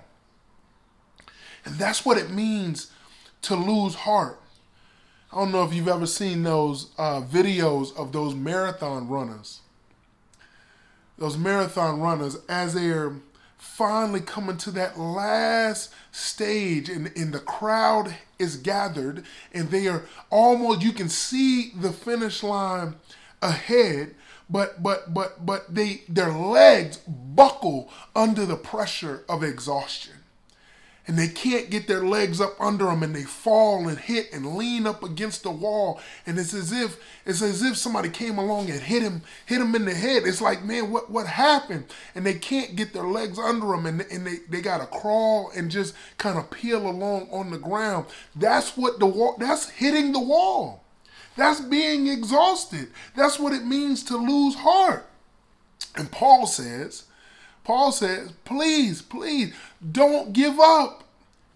And 1.66 1.76
that's 1.76 2.06
what 2.06 2.18
it 2.18 2.30
means 2.30 2.92
to 3.44 3.56
lose 3.56 3.96
heart. 3.96 4.40
I 5.32 5.38
don't 5.38 5.52
know 5.52 5.64
if 5.64 5.74
you've 5.74 5.88
ever 5.88 6.06
seen 6.06 6.44
those 6.44 6.92
uh, 6.98 7.22
videos 7.22 7.96
of 7.98 8.12
those 8.12 8.34
marathon 8.34 9.10
runners. 9.10 9.60
Those 11.18 11.38
marathon 11.38 12.00
runners, 12.00 12.38
as 12.48 12.74
they're 12.74 13.14
finally 13.58 14.22
coming 14.22 14.58
to 14.58 14.72
that 14.72 15.00
last 15.00 15.94
stage 16.12 16.88
and, 16.88 17.12
and 17.18 17.34
the 17.34 17.40
crowd 17.40 18.16
is 18.38 18.58
gathered 18.58 19.24
and 19.54 19.70
they 19.70 19.88
are 19.88 20.06
almost 20.30 20.82
you 20.82 20.92
can 20.92 21.10
see 21.10 21.72
the 21.72 21.92
finish 21.92 22.44
line 22.44 22.96
ahead 23.42 24.14
but 24.50 24.82
but 24.84 25.14
but 25.14 25.46
but 25.46 25.74
they 25.74 26.04
their 26.08 26.32
legs 26.32 26.98
buckle 27.08 27.90
under 28.16 28.46
the 28.46 28.56
pressure 28.56 29.24
of 29.28 29.44
exhaustion 29.44 30.14
and 31.08 31.20
they 31.20 31.28
can't 31.28 31.70
get 31.70 31.88
their 31.88 32.04
legs 32.04 32.42
up 32.42 32.60
under 32.60 32.86
them 32.86 33.04
and 33.04 33.16
they 33.16 33.24
fall 33.24 33.88
and 33.88 34.00
hit 34.00 34.34
and 34.34 34.56
lean 34.56 34.88
up 34.88 35.04
against 35.04 35.44
the 35.44 35.52
wall. 35.52 36.00
And 36.26 36.40
it's 36.40 36.54
as 36.54 36.72
if 36.72 36.98
it's 37.26 37.42
as 37.42 37.62
if 37.62 37.78
somebody 37.78 38.10
came 38.10 38.38
along 38.38 38.70
and 38.70 38.80
hit 38.80 39.04
him 39.04 39.22
hit 39.46 39.62
him 39.62 39.76
in 39.76 39.86
the 39.86 39.94
head. 39.94 40.24
It's 40.26 40.42
like 40.42 40.64
man 40.64 40.92
what 40.92 41.12
what 41.12 41.28
happened? 41.28 41.86
And 42.16 42.26
they 42.26 42.34
can't 42.34 42.76
get 42.76 42.94
their 42.94 43.04
legs 43.04 43.38
under 43.38 43.68
them 43.68 43.86
and, 43.86 44.02
and 44.02 44.26
they, 44.26 44.38
they 44.50 44.62
gotta 44.62 44.88
crawl 44.88 45.52
and 45.56 45.70
just 45.70 45.94
kind 46.18 46.40
of 46.40 46.50
peel 46.50 46.88
along 46.88 47.30
on 47.32 47.52
the 47.52 47.60
ground. 47.60 48.08
That's 48.36 48.76
what 48.76 49.00
the 49.00 49.06
wall 49.06 49.36
that's 49.38 49.70
hitting 49.70 50.12
the 50.12 50.20
wall. 50.20 50.84
That's 51.38 51.60
being 51.60 52.08
exhausted. 52.08 52.88
That's 53.16 53.38
what 53.38 53.54
it 53.54 53.66
means 53.66 54.04
to 54.06 54.18
lose 54.18 54.56
heart. 54.56 55.08
And 55.96 56.12
paul 56.12 56.48
says 56.48 57.04
Paul 57.66 57.92
says, 57.92 58.32
please, 58.46 59.02
please 59.02 59.54
don't 59.92 60.32
give 60.32 60.60
up. 60.60 61.04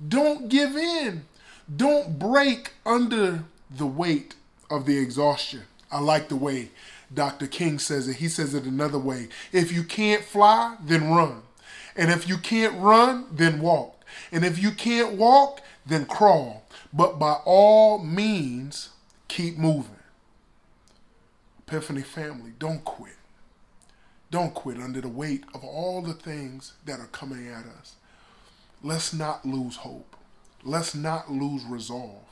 Don't 0.05 0.49
give 0.49 0.75
in. 0.75 1.25
Don't 1.73 2.17
break 2.17 2.73
under 2.85 3.45
the 3.69 3.85
weight 3.85 4.35
of 4.71 4.85
the 4.85 4.97
exhaustion. 4.97 5.61
I 5.91 5.99
like 5.99 6.27
the 6.27 6.35
way 6.35 6.71
Dr. 7.13 7.47
King 7.47 7.79
says 7.79 8.07
it. 8.07 8.17
He 8.17 8.27
says 8.27 8.53
it 8.55 8.65
another 8.65 8.97
way. 8.99 9.29
If 9.51 9.71
you 9.71 9.83
can't 9.83 10.23
fly, 10.23 10.77
then 10.83 11.11
run. 11.11 11.43
And 11.95 12.09
if 12.09 12.27
you 12.27 12.37
can't 12.37 12.79
run, 12.81 13.27
then 13.31 13.61
walk. 13.61 14.03
And 14.31 14.43
if 14.43 14.61
you 14.61 14.71
can't 14.71 15.13
walk, 15.13 15.61
then 15.85 16.05
crawl. 16.05 16.63
But 16.91 17.19
by 17.19 17.37
all 17.45 17.99
means, 17.99 18.89
keep 19.27 19.57
moving. 19.57 19.95
Epiphany 21.67 22.01
family, 22.01 22.53
don't 22.57 22.83
quit. 22.83 23.18
Don't 24.31 24.53
quit 24.53 24.77
under 24.77 25.01
the 25.01 25.09
weight 25.09 25.43
of 25.53 25.63
all 25.63 26.01
the 26.01 26.13
things 26.13 26.73
that 26.85 26.99
are 26.99 27.07
coming 27.07 27.47
at 27.47 27.65
us. 27.65 27.95
Let's 28.83 29.13
not 29.13 29.45
lose 29.45 29.77
hope. 29.77 30.15
Let's 30.63 30.93
not 30.93 31.31
lose 31.31 31.63
resolve. 31.63 32.23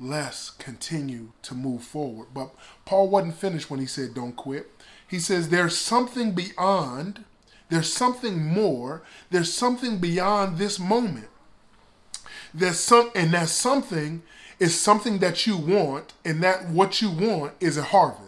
Let's 0.00 0.50
continue 0.50 1.32
to 1.42 1.54
move 1.54 1.82
forward. 1.82 2.28
But 2.32 2.50
Paul 2.84 3.08
wasn't 3.08 3.34
finished 3.34 3.70
when 3.70 3.80
he 3.80 3.86
said, 3.86 4.14
Don't 4.14 4.36
quit. 4.36 4.70
He 5.06 5.18
says, 5.18 5.48
There's 5.48 5.76
something 5.76 6.32
beyond, 6.32 7.24
there's 7.68 7.92
something 7.92 8.44
more, 8.46 9.02
there's 9.30 9.52
something 9.52 9.98
beyond 9.98 10.56
this 10.56 10.78
moment. 10.78 11.28
There's 12.54 12.80
some, 12.80 13.10
and 13.14 13.32
that 13.32 13.48
something 13.48 14.22
is 14.58 14.78
something 14.78 15.18
that 15.18 15.46
you 15.46 15.56
want, 15.56 16.14
and 16.24 16.42
that 16.42 16.68
what 16.68 17.02
you 17.02 17.10
want 17.10 17.52
is 17.60 17.76
a 17.76 17.82
harvest. 17.82 18.27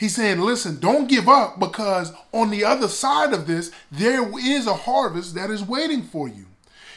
He's 0.00 0.14
saying, 0.14 0.40
listen, 0.40 0.80
don't 0.80 1.10
give 1.10 1.28
up 1.28 1.60
because 1.60 2.14
on 2.32 2.48
the 2.48 2.64
other 2.64 2.88
side 2.88 3.34
of 3.34 3.46
this, 3.46 3.70
there 3.92 4.26
is 4.38 4.66
a 4.66 4.72
harvest 4.72 5.34
that 5.34 5.50
is 5.50 5.62
waiting 5.62 6.04
for 6.04 6.26
you. 6.26 6.46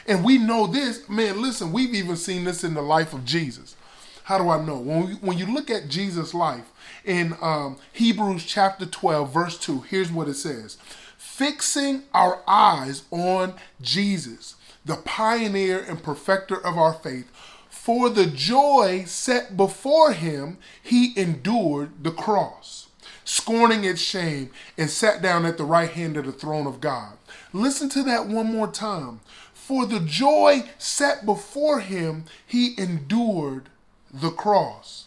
And 0.06 0.24
we 0.24 0.38
know 0.38 0.66
this, 0.66 1.06
man, 1.06 1.42
listen, 1.42 1.70
we've 1.70 1.94
even 1.94 2.16
seen 2.16 2.44
this 2.44 2.64
in 2.64 2.72
the 2.72 2.80
life 2.80 3.12
of 3.12 3.26
Jesus. 3.26 3.76
How 4.22 4.38
do 4.38 4.48
I 4.48 4.64
know? 4.64 4.78
When, 4.78 5.06
we, 5.06 5.14
when 5.16 5.36
you 5.36 5.44
look 5.44 5.68
at 5.68 5.90
Jesus' 5.90 6.32
life 6.32 6.64
in 7.04 7.36
um, 7.42 7.76
Hebrews 7.92 8.42
chapter 8.46 8.86
12, 8.86 9.34
verse 9.34 9.58
2, 9.58 9.82
here's 9.82 10.10
what 10.10 10.26
it 10.26 10.36
says 10.36 10.78
Fixing 11.18 12.04
our 12.14 12.40
eyes 12.48 13.02
on 13.10 13.52
Jesus, 13.82 14.54
the 14.82 14.96
pioneer 14.96 15.78
and 15.78 16.02
perfecter 16.02 16.56
of 16.56 16.78
our 16.78 16.94
faith, 16.94 17.30
for 17.68 18.08
the 18.08 18.24
joy 18.24 19.04
set 19.04 19.58
before 19.58 20.12
him, 20.12 20.56
he 20.82 21.12
endured 21.20 22.02
the 22.02 22.10
cross 22.10 22.83
scorning 23.24 23.84
its 23.84 24.00
shame, 24.00 24.50
and 24.78 24.90
sat 24.90 25.22
down 25.22 25.44
at 25.46 25.56
the 25.56 25.64
right 25.64 25.90
hand 25.90 26.16
of 26.16 26.26
the 26.26 26.32
throne 26.32 26.66
of 26.66 26.80
God. 26.80 27.16
Listen 27.52 27.88
to 27.90 28.02
that 28.04 28.26
one 28.26 28.52
more 28.52 28.68
time. 28.68 29.20
For 29.52 29.86
the 29.86 30.00
joy 30.00 30.64
set 30.78 31.24
before 31.24 31.80
him, 31.80 32.24
he 32.46 32.74
endured 32.78 33.70
the 34.12 34.30
cross. 34.30 35.06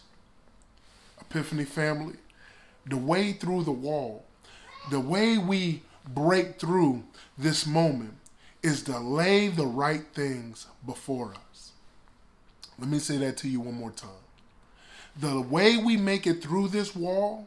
Epiphany 1.20 1.64
family, 1.64 2.16
the 2.84 2.96
way 2.96 3.32
through 3.32 3.64
the 3.64 3.70
wall, 3.70 4.24
the 4.90 5.00
way 5.00 5.38
we 5.38 5.82
break 6.08 6.58
through 6.58 7.04
this 7.36 7.66
moment 7.66 8.14
is 8.62 8.82
to 8.82 8.98
lay 8.98 9.48
the 9.48 9.66
right 9.66 10.04
things 10.14 10.66
before 10.84 11.34
us. 11.50 11.72
Let 12.78 12.88
me 12.88 12.98
say 12.98 13.16
that 13.18 13.36
to 13.38 13.48
you 13.48 13.60
one 13.60 13.74
more 13.74 13.90
time. 13.90 14.10
The 15.16 15.40
way 15.40 15.76
we 15.76 15.96
make 15.96 16.26
it 16.26 16.42
through 16.42 16.68
this 16.68 16.94
wall 16.96 17.46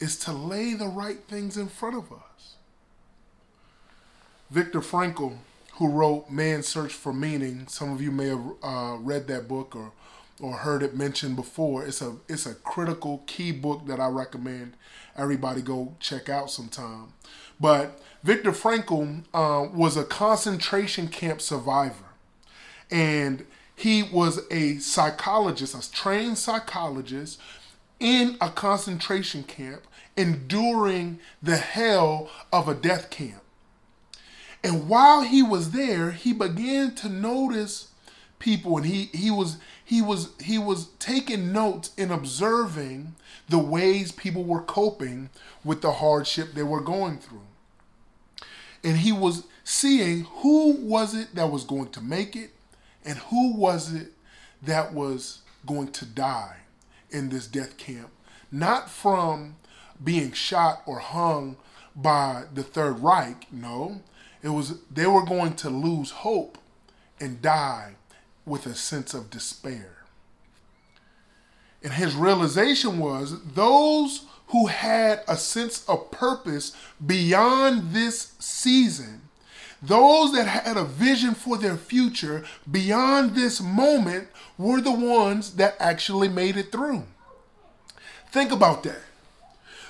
is 0.00 0.16
to 0.18 0.32
lay 0.32 0.74
the 0.74 0.88
right 0.88 1.18
things 1.28 1.56
in 1.56 1.68
front 1.68 1.96
of 1.96 2.12
us. 2.12 2.54
Viktor 4.50 4.80
Frankl, 4.80 5.38
who 5.74 5.88
wrote 5.88 6.30
Man's 6.30 6.68
Search 6.68 6.92
for 6.92 7.12
Meaning, 7.12 7.66
some 7.68 7.92
of 7.92 8.00
you 8.00 8.10
may 8.10 8.28
have 8.28 8.44
uh, 8.62 8.96
read 9.00 9.26
that 9.28 9.48
book 9.48 9.74
or 9.74 9.92
or 10.40 10.58
heard 10.58 10.82
it 10.82 10.94
mentioned 10.94 11.34
before. 11.36 11.84
It's 11.84 12.02
a 12.02 12.16
it's 12.28 12.46
a 12.46 12.54
critical 12.54 13.22
key 13.26 13.52
book 13.52 13.86
that 13.86 14.00
I 14.00 14.08
recommend 14.08 14.74
everybody 15.16 15.62
go 15.62 15.94
check 15.98 16.28
out 16.28 16.50
sometime. 16.50 17.12
But 17.58 17.98
Viktor 18.22 18.52
Frankl 18.52 19.24
uh, 19.32 19.68
was 19.72 19.96
a 19.96 20.04
concentration 20.04 21.08
camp 21.08 21.40
survivor, 21.40 22.04
and 22.90 23.46
he 23.74 24.02
was 24.02 24.40
a 24.50 24.78
psychologist, 24.78 25.74
a 25.74 25.92
trained 25.92 26.38
psychologist 26.38 27.40
in 27.98 28.36
a 28.40 28.50
concentration 28.50 29.42
camp, 29.42 29.82
enduring 30.16 31.18
the 31.42 31.56
hell 31.56 32.30
of 32.52 32.68
a 32.68 32.74
death 32.74 33.10
camp. 33.10 33.42
And 34.62 34.88
while 34.88 35.22
he 35.22 35.42
was 35.42 35.70
there, 35.70 36.10
he 36.10 36.32
began 36.32 36.94
to 36.96 37.08
notice 37.08 37.92
people 38.38 38.76
and 38.76 38.86
he, 38.86 39.04
he 39.14 39.30
was 39.30 39.58
he 39.84 40.02
was 40.02 40.30
he 40.40 40.58
was 40.58 40.88
taking 40.98 41.52
notes 41.52 41.92
and 41.96 42.10
observing 42.10 43.14
the 43.48 43.58
ways 43.58 44.12
people 44.12 44.44
were 44.44 44.62
coping 44.62 45.30
with 45.64 45.80
the 45.80 45.92
hardship 45.92 46.52
they 46.52 46.62
were 46.62 46.80
going 46.80 47.18
through. 47.18 47.46
And 48.82 48.98
he 48.98 49.12
was 49.12 49.44
seeing 49.64 50.24
who 50.24 50.72
was 50.72 51.14
it 51.14 51.34
that 51.34 51.50
was 51.50 51.64
going 51.64 51.90
to 51.90 52.00
make 52.00 52.36
it 52.36 52.50
and 53.04 53.18
who 53.18 53.56
was 53.56 53.94
it 53.94 54.12
that 54.62 54.92
was 54.92 55.42
going 55.64 55.92
to 55.92 56.04
die 56.04 56.56
in 57.16 57.30
this 57.30 57.46
death 57.46 57.76
camp, 57.78 58.10
not 58.52 58.90
from 58.90 59.56
being 60.02 60.32
shot 60.32 60.82
or 60.86 60.98
hung 60.98 61.56
by 61.94 62.44
the 62.52 62.62
Third 62.62 63.00
Reich. 63.00 63.50
No, 63.50 64.02
it 64.42 64.50
was 64.50 64.80
they 64.90 65.06
were 65.06 65.24
going 65.24 65.54
to 65.56 65.70
lose 65.70 66.10
hope 66.10 66.58
and 67.18 67.40
die 67.40 67.94
with 68.44 68.66
a 68.66 68.74
sense 68.74 69.14
of 69.14 69.30
despair. 69.30 69.96
And 71.82 71.94
his 71.94 72.14
realization 72.14 72.98
was 72.98 73.42
those 73.54 74.26
who 74.48 74.66
had 74.66 75.22
a 75.26 75.36
sense 75.36 75.84
of 75.88 76.10
purpose 76.10 76.76
beyond 77.04 77.92
this 77.92 78.34
season, 78.38 79.22
those 79.82 80.32
that 80.32 80.46
had 80.46 80.76
a 80.76 80.84
vision 80.84 81.34
for 81.34 81.58
their 81.58 81.76
future 81.76 82.44
beyond 82.70 83.34
this 83.34 83.60
moment, 83.60 84.28
were 84.58 84.80
the 84.80 84.92
ones 84.92 85.54
that 85.56 85.76
actually 85.78 86.28
made 86.28 86.56
it 86.56 86.72
through. 86.72 87.04
Think 88.30 88.52
about 88.52 88.82
that. 88.84 89.02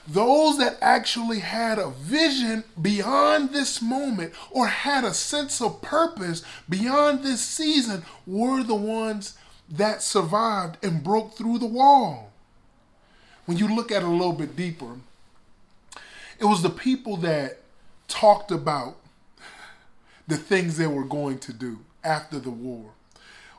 Those 0.09 0.59
that 0.59 0.79
actually 0.81 1.41
had 1.41 1.79
a 1.79 1.91
vision 1.91 2.63
beyond 2.81 3.51
this 3.51 3.83
moment 3.83 4.35
or 4.51 4.69
had 4.69 5.05
a 5.05 5.13
sense 5.13 5.61
of 5.61 5.83
purpose 5.83 6.45
beyond 6.69 7.25
this 7.25 7.41
season 7.41 8.05
were 8.25 8.63
the 8.63 8.77
ones 8.77 9.37
that 9.69 10.03
survived 10.03 10.77
and 10.85 11.03
broke 11.03 11.37
through 11.37 11.59
the 11.59 11.67
wall. 11.67 12.31
When 13.47 13.59
you 13.59 13.75
look 13.75 13.91
at 13.91 14.03
it 14.03 14.09
a 14.09 14.11
little 14.11 14.33
bit 14.33 14.55
deeper, 14.55 14.97
it 16.39 16.45
was 16.45 16.63
the 16.63 16.71
people 16.71 17.17
that 17.19 17.59
talked 18.07 18.53
about 18.53 18.97
the 20.27 20.37
things 20.37 20.77
they 20.77 20.87
were 20.87 21.05
going 21.05 21.39
to 21.39 21.53
do 21.53 21.79
after 22.05 22.39
the 22.39 22.51
war 22.51 22.93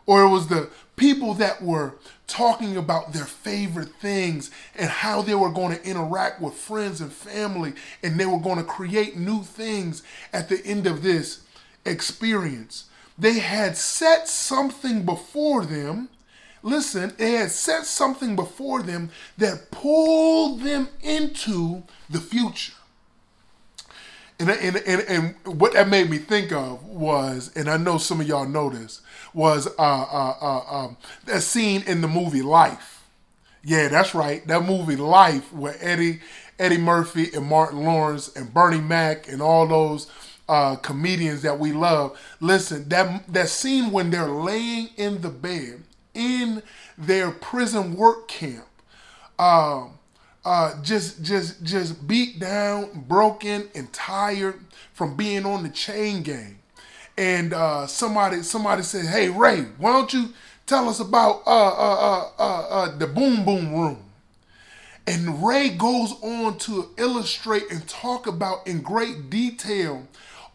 or 0.08 0.24
it 0.24 0.30
was 0.30 0.48
the 0.48 0.70
people 0.96 1.36
that 1.36 1.62
were 1.62 1.96
talking 2.26 2.76
about 2.76 3.14
their 3.14 3.26
favorite 3.26 3.94
things 4.00 4.50
and 4.76 4.90
how 4.90 5.22
they 5.22 5.36
were 5.36 5.52
going 5.52 5.78
to 5.78 5.84
interact 5.86 6.42
with 6.42 6.54
friends 6.54 7.00
and 7.02 7.12
family 7.12 7.74
and 8.02 8.20
they 8.20 8.26
were 8.26 8.40
going 8.40 8.58
to 8.58 8.64
create 8.64 9.16
new 9.16 9.44
things 9.44 10.02
at 10.34 10.50
the 10.50 10.66
end 10.66 10.88
of 10.88 11.04
this 11.04 11.42
experience. 11.86 12.86
they 13.18 13.40
had 13.40 13.76
set 13.78 14.28
something 14.28 15.04
before 15.04 15.66
them. 15.66 16.10
Listen, 16.62 17.14
they 17.18 17.32
had 17.32 17.50
set 17.50 17.86
something 17.86 18.36
before 18.36 18.82
them 18.84 19.10
that 19.38 19.72
pulled 19.72 20.62
them 20.62 20.88
into 21.02 21.84
the 22.10 22.20
future. 22.20 22.74
And, 24.40 24.50
and, 24.50 24.76
and, 24.76 25.02
and 25.46 25.60
what 25.60 25.74
that 25.74 25.90
made 25.90 26.10
me 26.10 26.20
think 26.20 26.52
of 26.52 26.84
was, 26.86 27.52
and 27.56 27.70
I 27.70 27.78
know 27.78 27.98
some 27.98 28.22
of 28.22 28.28
y'all 28.28 28.46
this, 28.70 29.02
was 29.34 29.68
uh, 29.68 29.72
uh, 29.80 30.36
uh, 30.42 30.76
um, 30.86 30.98
that 31.26 31.42
scene 31.42 31.84
in 31.88 32.02
the 32.02 32.08
movie 32.08 32.42
Life. 32.44 33.04
Yeah, 33.64 33.88
that's 33.88 34.14
right. 34.14 34.46
That 34.48 34.64
movie 34.64 34.96
Life, 34.96 35.52
where 35.52 35.76
Eddie 35.80 36.22
Eddie 36.60 36.78
Murphy 36.78 37.30
and 37.34 37.46
Martin 37.46 37.84
Lawrence 37.84 38.36
and 38.36 38.54
Bernie 38.54 38.82
Mac 38.82 39.28
and 39.28 39.42
all 39.42 39.68
those 39.68 40.10
uh, 40.50 40.76
comedians 40.78 41.42
that 41.42 41.60
we 41.60 41.72
love. 41.72 42.20
Listen, 42.40 42.88
that 42.90 43.28
that 43.32 43.50
scene 43.50 43.92
when 43.92 44.10
they're 44.10 44.30
laying 44.30 44.90
in 44.98 45.22
the 45.22 45.30
bed 45.30 45.84
in 46.14 46.64
their 46.98 47.32
prison 47.32 47.96
work 47.96 48.28
camp, 48.28 48.66
um, 49.38 49.97
uh, 50.48 50.82
just 50.82 51.24
just 51.24 51.62
just 51.62 52.08
beat 52.08 52.40
down, 52.40 53.04
broken, 53.10 53.68
and 53.76 53.92
tired 53.92 54.62
from 54.94 55.18
being 55.18 55.46
on 55.46 55.64
the 55.64 55.70
chain 55.70 56.24
gang. 56.24 56.60
And 57.18 57.54
uh, 57.54 57.86
somebody 57.88 58.44
somebody 58.44 58.84
said, 58.84 59.08
"Hey 59.08 59.30
Ray, 59.30 59.64
why 59.78 59.92
don't 59.92 60.14
you 60.14 60.30
tell 60.66 60.88
us 60.88 61.02
about 61.02 61.44
uh, 61.46 61.50
uh, 61.50 62.30
uh, 62.40 62.68
uh, 62.70 62.98
the 62.98 63.08
Boom 63.08 63.44
Boom 63.44 63.74
Room?" 63.76 64.06
And 65.06 65.46
Ray 65.46 65.70
goes 65.70 66.14
on 66.22 66.58
to 66.60 66.92
illustrate 66.98 67.64
and 67.70 67.86
talk 67.88 68.26
about 68.26 68.66
in 68.68 68.82
great 68.82 69.30
detail 69.30 70.08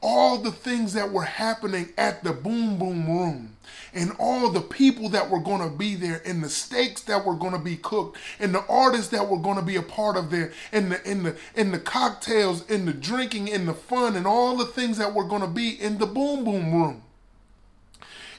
all 0.02 0.38
the 0.38 0.52
things 0.52 0.92
that 0.94 1.12
were 1.12 1.22
happening 1.24 1.90
at 1.96 2.24
the 2.24 2.32
Boom 2.32 2.78
Boom 2.78 3.06
Room 3.06 3.56
and 3.94 4.12
all 4.18 4.50
the 4.50 4.60
people 4.60 5.08
that 5.10 5.30
were 5.30 5.38
going 5.40 5.62
to 5.62 5.76
be 5.76 5.94
there 5.94 6.22
and 6.24 6.42
the 6.42 6.48
steaks 6.48 7.02
that 7.02 7.24
were 7.24 7.34
going 7.34 7.52
to 7.52 7.58
be 7.58 7.76
cooked 7.76 8.18
and 8.40 8.54
the 8.54 8.64
artists 8.66 9.08
that 9.08 9.28
were 9.28 9.38
going 9.38 9.56
to 9.56 9.62
be 9.62 9.76
a 9.76 9.82
part 9.82 10.16
of 10.16 10.30
there 10.30 10.52
and 10.72 10.92
the 10.92 11.06
and 11.06 11.24
the 11.24 11.36
and 11.54 11.72
the 11.72 11.78
cocktails 11.78 12.68
and 12.70 12.88
the 12.88 12.92
drinking 12.92 13.50
and 13.52 13.68
the 13.68 13.74
fun 13.74 14.16
and 14.16 14.26
all 14.26 14.56
the 14.56 14.66
things 14.66 14.98
that 14.98 15.14
were 15.14 15.24
going 15.24 15.42
to 15.42 15.48
be 15.48 15.70
in 15.70 15.98
the 15.98 16.06
Boom 16.06 16.44
Boom 16.44 16.72
Room. 16.72 17.02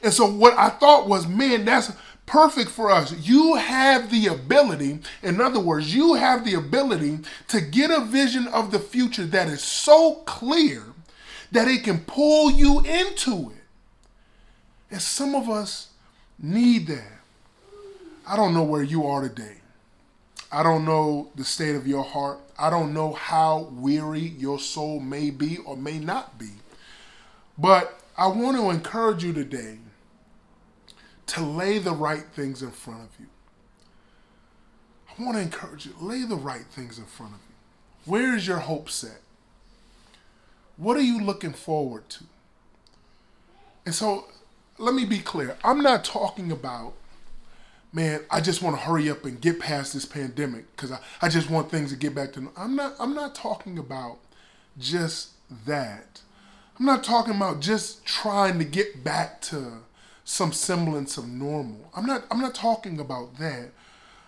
And 0.01 0.12
so 0.12 0.29
what 0.29 0.58
I 0.58 0.70
thought 0.70 1.08
was, 1.08 1.25
man, 1.27 1.63
that's 1.63 1.93
perfect 2.25 2.70
for 2.70 2.91
us. 2.91 3.13
You 3.25 3.55
have 3.55 4.12
the 4.12 4.27
ability, 4.27 5.00
in 5.22 5.39
other 5.39 5.62
words, 5.62 5.96
you 5.96 6.15
have 6.15 6.43
the 6.43 6.55
ability 6.55 7.20
to 7.48 7.62
get 7.62 7.89
a 7.89 8.03
vision 8.03 8.48
of 8.48 8.72
the 8.72 8.79
future 8.79 9.25
that 9.25 9.48
is 9.48 9.63
so 9.63 10.15
clear 10.25 10.92
that 11.53 11.67
it 11.67 11.83
can 11.83 12.00
pull 12.00 12.51
you 12.51 12.79
into 12.79 13.51
it. 13.51 13.63
And 14.91 15.01
some 15.01 15.36
of 15.36 15.50
us 15.50 15.89
need 16.39 16.88
that. 16.88 17.12
I 18.27 18.36
don't 18.36 18.53
know 18.53 18.63
where 18.63 18.83
you 18.83 19.05
are 19.05 19.22
today. 19.22 19.57
I 20.51 20.63
don't 20.63 20.83
know 20.83 21.29
the 21.36 21.43
state 21.43 21.75
of 21.75 21.88
your 21.88 22.03
heart. 22.03 22.39
I 22.57 22.69
don't 22.69 22.93
know 22.93 23.13
how 23.13 23.69
weary 23.72 24.33
your 24.38 24.60
soul 24.60 25.00
may 25.00 25.29
be 25.29 25.57
or 25.57 25.77
may 25.77 26.00
not 26.00 26.39
be. 26.39 26.50
But 27.57 28.00
I 28.17 28.27
want 28.27 28.57
to 28.57 28.69
encourage 28.69 29.24
you 29.24 29.33
today 29.33 29.77
to 31.27 31.41
lay 31.41 31.77
the 31.77 31.93
right 31.93 32.25
things 32.36 32.63
in 32.63 32.72
front 32.72 33.01
of 33.01 33.19
you. 33.19 33.27
I 35.07 35.24
want 35.24 35.38
to 35.38 35.41
encourage 35.41 35.86
you, 35.86 35.93
lay 36.00 36.24
the 36.24 36.36
right 36.36 36.65
things 36.72 36.98
in 36.98 37.05
front 37.05 37.33
of 37.33 37.39
you. 37.48 38.12
Where 38.12 38.36
is 38.36 38.48
your 38.48 38.60
hope 38.60 38.89
set? 38.89 39.22
What 40.77 40.98
are 40.98 41.01
you 41.01 41.22
looking 41.22 41.53
forward 41.53 42.10
to? 42.10 42.24
And 43.86 43.94
so 43.94 44.25
let 44.77 44.94
me 44.94 45.06
be 45.06 45.20
clear. 45.20 45.58
I'm 45.63 45.82
not 45.82 46.03
talking 46.03 46.51
about, 46.51 46.94
man, 47.92 48.22
I 48.32 48.42
just 48.42 48.62
want 48.62 48.75
to 48.77 48.82
hurry 48.82 49.10
up 49.10 49.25
and 49.25 49.39
get 49.39 49.60
past 49.60 49.93
this 49.93 50.06
pandemic 50.06 50.76
because 50.76 50.91
I, 50.91 51.00
I 51.21 51.30
just 51.30 51.50
want 51.50 51.69
things 51.69 51.91
to 51.91 51.97
get 51.97 52.15
back 52.15 52.34
to 52.34 52.52
I'm 52.58 52.76
not 52.76 52.95
I'm 53.00 53.13
not 53.13 53.36
talking 53.36 53.78
about 53.78 54.17
just 54.78 55.32
that. 55.65 56.21
I'm 56.80 56.86
not 56.86 57.04
talking 57.04 57.36
about 57.36 57.60
just 57.60 58.06
trying 58.06 58.58
to 58.58 58.65
get 58.65 59.04
back 59.04 59.41
to 59.43 59.84
some 60.26 60.52
semblance 60.52 61.17
of 61.17 61.28
normal. 61.28 61.91
I'm 61.95 62.06
not 62.06 62.26
I'm 62.32 62.39
not 62.39 62.56
talking 62.56 63.00
about 63.00 63.38
that. 63.38 63.69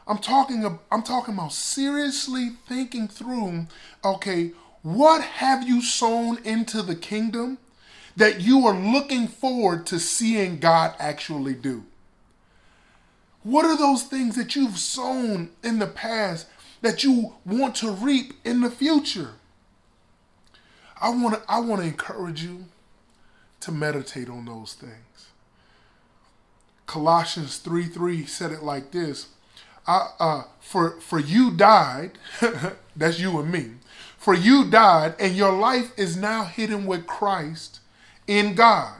I'm 0.07 0.19
talking 0.19 0.79
I'm 0.91 1.01
talking 1.01 1.33
about 1.33 1.53
seriously 1.53 2.51
thinking 2.67 3.07
through, 3.07 3.65
okay, 4.03 4.51
what 4.85 5.23
have 5.23 5.67
you 5.67 5.81
sown 5.81 6.37
into 6.43 6.83
the 6.83 6.95
kingdom 6.95 7.57
that 8.15 8.41
you 8.41 8.67
are 8.67 8.77
looking 8.77 9.27
forward 9.27 9.87
to 9.87 9.99
seeing 9.99 10.59
God 10.59 10.93
actually 10.99 11.55
do? 11.55 11.85
What 13.41 13.65
are 13.65 13.75
those 13.75 14.03
things 14.03 14.35
that 14.35 14.55
you've 14.55 14.77
sown 14.77 15.49
in 15.63 15.79
the 15.79 15.87
past 15.87 16.45
that 16.83 17.03
you 17.03 17.33
want 17.47 17.73
to 17.77 17.89
reap 17.89 18.33
in 18.43 18.61
the 18.61 18.69
future? 18.69 19.31
I 21.01 21.09
want 21.09 21.33
to 21.33 21.41
I 21.49 21.61
want 21.61 21.81
to 21.81 21.87
encourage 21.87 22.43
you 22.43 22.65
to 23.61 23.71
meditate 23.71 24.29
on 24.29 24.45
those 24.45 24.75
things. 24.75 25.29
Colossians 26.85 27.57
3 27.57 27.85
3 27.85 28.27
said 28.27 28.51
it 28.51 28.61
like 28.61 28.91
this 28.91 29.29
I, 29.87 30.09
uh, 30.19 30.43
for, 30.59 30.99
for 30.99 31.19
you 31.19 31.51
died, 31.51 32.17
that's 32.95 33.19
you 33.19 33.39
and 33.39 33.51
me, 33.51 33.71
for 34.25 34.33
you 34.33 34.65
died, 34.65 35.13
and 35.19 35.35
your 35.35 35.51
life 35.51 35.91
is 35.99 36.17
now 36.17 36.45
hidden 36.45 36.87
with 36.87 37.05
Christ 37.05 37.79
in 38.25 38.55
God. 38.55 38.95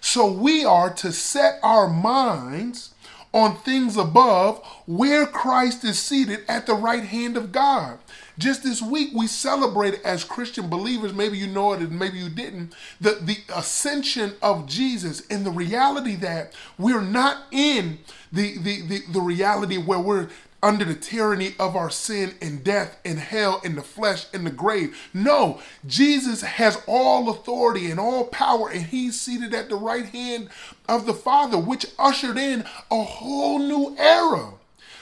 So 0.00 0.30
we 0.30 0.64
are 0.64 0.94
to 0.94 1.10
set 1.10 1.58
our 1.64 1.88
minds 1.88 2.94
on 3.34 3.56
things 3.56 3.96
above 3.96 4.64
where 4.86 5.26
Christ 5.26 5.82
is 5.82 5.98
seated 5.98 6.44
at 6.46 6.66
the 6.66 6.74
right 6.74 7.02
hand 7.02 7.36
of 7.36 7.50
God. 7.50 7.98
Just 8.38 8.62
this 8.62 8.80
week, 8.80 9.10
we 9.12 9.26
celebrated 9.26 10.02
as 10.04 10.22
Christian 10.22 10.70
believers, 10.70 11.12
maybe 11.14 11.36
you 11.36 11.48
know 11.48 11.72
it 11.72 11.80
and 11.80 11.98
maybe 11.98 12.18
you 12.18 12.30
didn't, 12.30 12.72
the, 13.00 13.18
the 13.20 13.38
ascension 13.52 14.34
of 14.40 14.68
Jesus 14.68 15.26
and 15.30 15.44
the 15.44 15.50
reality 15.50 16.14
that 16.14 16.54
we're 16.78 17.02
not 17.02 17.46
in 17.50 17.98
the, 18.30 18.56
the, 18.58 18.82
the, 18.82 19.00
the 19.10 19.20
reality 19.20 19.78
where 19.78 19.98
we're 19.98 20.28
under 20.62 20.84
the 20.84 20.94
tyranny 20.94 21.54
of 21.58 21.74
our 21.76 21.90
sin 21.90 22.34
and 22.40 22.62
death 22.62 22.98
and 23.04 23.18
hell 23.18 23.60
and 23.64 23.76
the 23.76 23.82
flesh 23.82 24.26
and 24.34 24.46
the 24.46 24.50
grave. 24.50 24.96
No, 25.14 25.60
Jesus 25.86 26.42
has 26.42 26.82
all 26.86 27.30
authority 27.30 27.90
and 27.90 27.98
all 27.98 28.24
power, 28.24 28.68
and 28.68 28.86
he's 28.86 29.20
seated 29.20 29.54
at 29.54 29.68
the 29.68 29.76
right 29.76 30.06
hand 30.06 30.50
of 30.88 31.06
the 31.06 31.14
Father, 31.14 31.58
which 31.58 31.86
ushered 31.98 32.36
in 32.36 32.64
a 32.90 33.02
whole 33.02 33.58
new 33.58 33.96
era. 33.98 34.54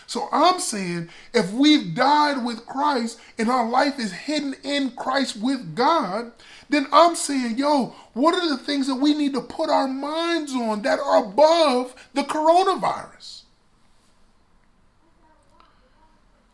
So 0.06 0.28
I'm 0.32 0.58
saying 0.58 1.10
if 1.34 1.52
we've 1.52 1.94
died 1.94 2.42
with 2.42 2.64
Christ 2.64 3.20
and 3.36 3.50
our 3.50 3.68
life 3.68 3.98
is 3.98 4.10
hidden 4.10 4.54
in 4.64 4.92
Christ 4.92 5.36
with 5.36 5.74
God, 5.74 6.32
then 6.70 6.86
I'm 6.92 7.14
saying, 7.14 7.58
yo, 7.58 7.94
what 8.14 8.34
are 8.34 8.48
the 8.48 8.56
things 8.56 8.86
that 8.86 8.94
we 8.94 9.12
need 9.12 9.34
to 9.34 9.42
put 9.42 9.68
our 9.68 9.86
minds 9.86 10.54
on 10.54 10.80
that 10.82 10.98
are 10.98 11.24
above 11.24 11.94
the 12.14 12.22
coronavirus? 12.22 13.42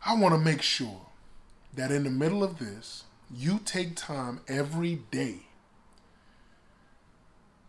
I 0.07 0.13
want 0.13 0.35
to 0.35 0.39
make 0.39 0.61
sure 0.61 1.01
that 1.73 1.89
in 1.89 2.03
the 2.03 2.11
middle 2.11 2.43
of 2.43 2.59
this, 2.59 3.05
you 3.33 3.59
take 3.65 3.95
time 3.95 4.39
every 4.47 4.99
day 5.09 5.47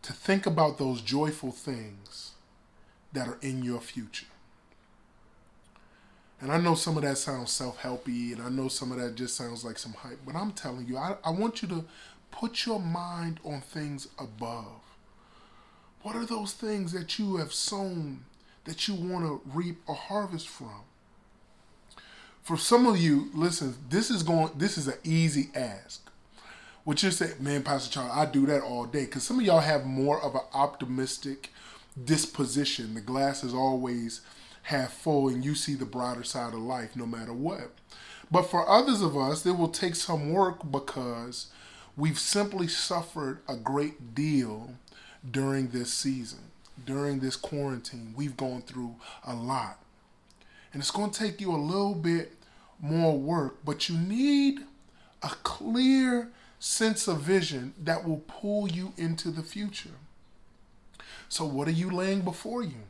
to 0.03 0.13
think 0.13 0.45
about 0.45 0.77
those 0.77 1.01
joyful 1.01 1.51
things 1.51 2.33
that 3.15 3.27
are 3.27 3.39
in 3.41 3.63
your 3.63 3.81
future. 3.81 4.27
And 6.39 6.53
I 6.53 6.59
know 6.59 6.75
some 6.75 6.99
of 6.99 7.05
that 7.05 7.17
sounds 7.17 7.51
self 7.51 7.81
helpy, 7.81 8.35
and 8.35 8.43
I 8.43 8.51
know 8.51 8.69
some 8.69 8.93
of 8.93 8.99
that 8.99 9.15
just 9.15 9.35
sounds 9.35 9.65
like 9.65 9.79
some 9.79 9.95
hype, 9.95 10.19
but 10.27 10.37
I'm 10.37 10.53
telling 10.53 10.87
you, 10.87 10.99
I, 10.99 11.17
I 11.25 11.31
want 11.31 11.63
you 11.63 11.69
to 11.69 11.87
put 12.31 12.67
your 12.67 12.79
mind 12.79 13.41
on 13.47 13.63
things 13.63 14.09
above. 14.19 14.83
What 16.03 16.15
are 16.15 16.27
those 16.27 16.53
things 16.53 16.93
that 16.93 17.19
you 17.19 17.39
have 17.39 17.55
sown 17.55 18.27
that 18.65 18.87
you 18.87 18.95
want 18.95 19.25
to 19.25 19.41
reap 19.51 19.79
a 19.89 19.95
harvest 19.95 20.47
from? 20.47 20.83
For 22.47 22.57
some 22.57 22.87
of 22.87 22.97
you, 22.97 23.29
listen, 23.35 23.75
this 23.91 24.09
is 24.09 24.23
going 24.23 24.53
this 24.57 24.79
is 24.79 24.87
an 24.87 24.99
easy 25.03 25.49
ask. 25.53 26.09
What 26.85 27.03
you 27.03 27.11
say, 27.11 27.33
man, 27.41 27.65
Pastor 27.65 27.93
Charles, 27.93 28.13
I 28.15 28.25
do 28.25 28.47
that 28.47 28.63
all 28.63 28.85
day. 28.85 29.05
Because 29.05 29.25
some 29.25 29.41
of 29.41 29.45
y'all 29.45 29.59
have 29.59 29.85
more 29.85 30.23
of 30.23 30.37
an 30.37 30.43
optimistic 30.55 31.51
disposition. 32.05 32.95
The 32.95 33.01
glass 33.01 33.43
is 33.43 33.53
always 33.53 34.21
half 34.63 34.93
full 34.93 35.27
and 35.27 35.45
you 35.45 35.57
see 35.57 35.75
the 35.75 35.87
brighter 35.87 36.23
side 36.23 36.55
of 36.55 36.61
life 36.61 36.95
no 36.95 37.05
matter 37.05 37.33
what. 37.33 37.73
But 38.31 38.45
for 38.45 38.69
others 38.69 39.03
of 39.03 39.17
us, 39.17 39.45
it 39.45 39.59
will 39.59 39.67
take 39.67 39.97
some 39.97 40.33
work 40.33 40.71
because 40.71 41.49
we've 41.97 42.17
simply 42.17 42.69
suffered 42.69 43.41
a 43.49 43.57
great 43.57 44.15
deal 44.15 44.75
during 45.29 45.71
this 45.71 45.93
season, 45.93 46.53
during 46.85 47.19
this 47.19 47.35
quarantine. 47.35 48.15
We've 48.17 48.37
gone 48.37 48.63
through 48.63 48.95
a 49.27 49.35
lot. 49.35 49.81
And 50.73 50.81
it's 50.81 50.93
going 50.93 51.11
to 51.11 51.19
take 51.19 51.41
you 51.41 51.51
a 51.51 51.57
little 51.57 51.95
bit 51.97 52.36
more 52.81 53.19
work, 53.19 53.59
but 53.65 53.89
you 53.89 53.97
need 53.97 54.61
a 55.23 55.29
clear 55.43 56.29
sense 56.59 57.09
of 57.09 57.21
vision 57.21 57.75
that 57.83 58.07
will 58.07 58.23
pull 58.27 58.69
you 58.69 58.93
into 58.97 59.31
the 59.31 59.43
future. 59.43 59.91
So, 61.29 61.45
what 61.45 61.69
are 61.69 61.73
you 61.73 61.91
laying 61.91 62.23
before 62.23 62.63
you? 62.63 62.85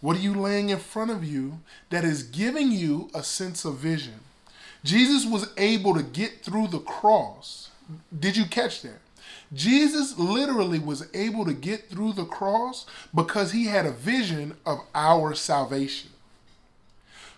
What 0.00 0.16
are 0.16 0.20
you 0.20 0.34
laying 0.34 0.68
in 0.68 0.78
front 0.78 1.10
of 1.10 1.24
you 1.24 1.60
that 1.90 2.04
is 2.04 2.22
giving 2.22 2.70
you 2.70 3.10
a 3.14 3.22
sense 3.22 3.64
of 3.64 3.76
vision? 3.76 4.20
Jesus 4.82 5.24
was 5.24 5.50
able 5.56 5.94
to 5.94 6.02
get 6.02 6.42
through 6.42 6.68
the 6.68 6.80
cross. 6.80 7.70
Did 8.16 8.36
you 8.36 8.44
catch 8.44 8.82
that? 8.82 9.00
Jesus 9.52 10.18
literally 10.18 10.78
was 10.78 11.08
able 11.14 11.44
to 11.46 11.54
get 11.54 11.88
through 11.88 12.12
the 12.12 12.24
cross 12.24 12.84
because 13.14 13.52
he 13.52 13.66
had 13.66 13.86
a 13.86 13.92
vision 13.92 14.56
of 14.66 14.80
our 14.94 15.34
salvation. 15.34 16.10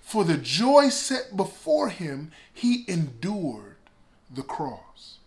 For 0.06 0.22
the 0.22 0.36
joy 0.36 0.90
set 0.90 1.36
before 1.36 1.88
him, 1.88 2.30
he 2.54 2.84
endured 2.86 3.74
the 4.32 4.44
cross. 4.44 5.18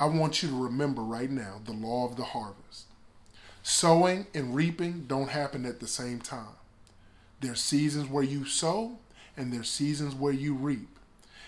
I 0.00 0.06
want 0.06 0.42
you 0.42 0.48
to 0.48 0.64
remember 0.64 1.00
right 1.02 1.30
now 1.30 1.60
the 1.64 1.70
law 1.70 2.08
of 2.08 2.16
the 2.16 2.24
harvest. 2.24 2.86
Sowing 3.62 4.26
and 4.34 4.52
reaping 4.56 5.04
don't 5.06 5.28
happen 5.28 5.64
at 5.64 5.78
the 5.78 5.86
same 5.86 6.18
time. 6.18 6.56
There's 7.40 7.60
seasons 7.60 8.10
where 8.10 8.24
you 8.24 8.46
sow 8.46 8.98
and 9.36 9.52
there's 9.52 9.70
seasons 9.70 10.12
where 10.12 10.32
you 10.32 10.52
reap. 10.52 10.98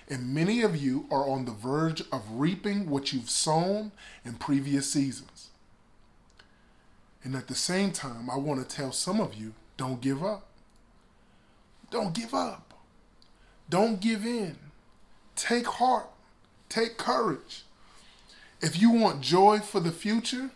And 0.09 0.33
many 0.33 0.62
of 0.62 0.77
you 0.77 1.07
are 1.11 1.29
on 1.29 1.47
the 1.47 1.51
verge 1.51 2.05
of 2.12 2.23
reaping 2.31 2.88
what 2.88 3.12
you've 3.12 3.29
sown 3.29 3.90
in 4.25 4.35
previous 4.35 4.88
seasons. 4.88 5.49
And 7.25 7.35
at 7.35 7.49
the 7.49 7.57
same 7.57 7.90
time, 7.90 8.31
I 8.31 8.37
want 8.37 8.61
to 8.61 8.77
tell 8.77 8.92
some 8.92 9.21
of 9.21 9.35
you 9.35 9.55
don't 9.77 10.01
give 10.01 10.23
up. 10.23 10.47
Don't 11.92 12.14
give 12.14 12.33
up. 12.33 12.72
Don't 13.68 14.00
give 14.00 14.24
in. 14.24 14.57
Take 15.37 15.66
heart. 15.66 16.09
Take 16.70 16.96
courage. 16.96 17.64
If 18.62 18.81
you 18.81 18.90
want 18.90 19.20
joy 19.20 19.61
for 19.61 19.78
the 19.78 19.92
future, 19.92 20.50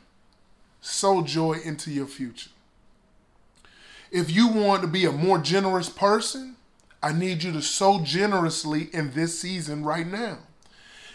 sow 0.81 1.23
joy 1.23 1.59
into 1.63 1.91
your 1.91 2.07
future. 2.07 2.51
If 4.11 4.35
you 4.35 4.49
want 4.49 4.81
to 4.81 4.89
be 4.89 5.05
a 5.05 5.13
more 5.13 5.39
generous 5.39 5.91
person, 5.91 6.57
I 7.03 7.13
need 7.13 7.43
you 7.43 7.53
to 7.53 7.61
sow 7.61 8.01
generously 8.01 8.89
in 8.95 9.13
this 9.13 9.39
season 9.39 9.85
right 9.85 10.07
now. 10.07 10.39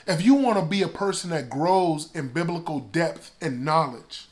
If 0.06 0.24
you 0.24 0.36
want 0.36 0.60
to 0.60 0.66
be 0.66 0.84
a 0.84 0.88
person 0.88 1.32
that 1.32 1.50
grows 1.50 2.14
in 2.14 2.28
biblical 2.28 2.80
depth 2.80 3.32
and 3.42 3.66
knowledge, 3.66 4.28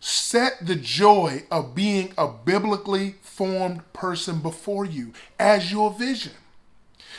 set 0.00 0.66
the 0.66 0.76
joy 0.76 1.44
of 1.50 1.74
being 1.74 2.12
a 2.16 2.26
biblically 2.26 3.16
formed 3.20 3.90
person 3.92 4.40
before 4.40 4.84
you 4.84 5.12
as 5.38 5.70
your 5.70 5.92
vision. 5.92 6.32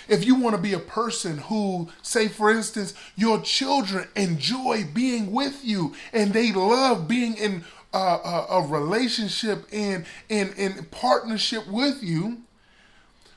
If 0.07 0.25
you 0.25 0.35
want 0.35 0.55
to 0.55 0.61
be 0.61 0.73
a 0.73 0.79
person 0.79 1.37
who, 1.37 1.89
say 2.01 2.27
for 2.27 2.51
instance, 2.51 2.93
your 3.15 3.39
children 3.39 4.07
enjoy 4.15 4.85
being 4.93 5.31
with 5.31 5.63
you 5.63 5.95
and 6.11 6.33
they 6.33 6.51
love 6.51 7.07
being 7.07 7.35
in 7.35 7.63
a, 7.93 7.97
a, 7.97 8.47
a 8.49 8.67
relationship 8.67 9.67
and 9.71 10.05
in, 10.27 10.53
in 10.53 10.85
partnership 10.85 11.67
with 11.67 12.01
you, 12.01 12.41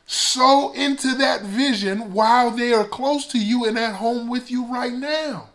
sow 0.06 0.72
into 0.72 1.14
that 1.16 1.42
vision 1.42 2.12
while 2.12 2.50
they 2.50 2.72
are 2.72 2.84
close 2.86 3.26
to 3.28 3.38
you 3.38 3.64
and 3.66 3.78
at 3.78 3.96
home 3.96 4.28
with 4.28 4.50
you 4.50 4.66
right 4.72 4.92
now. 4.92 5.50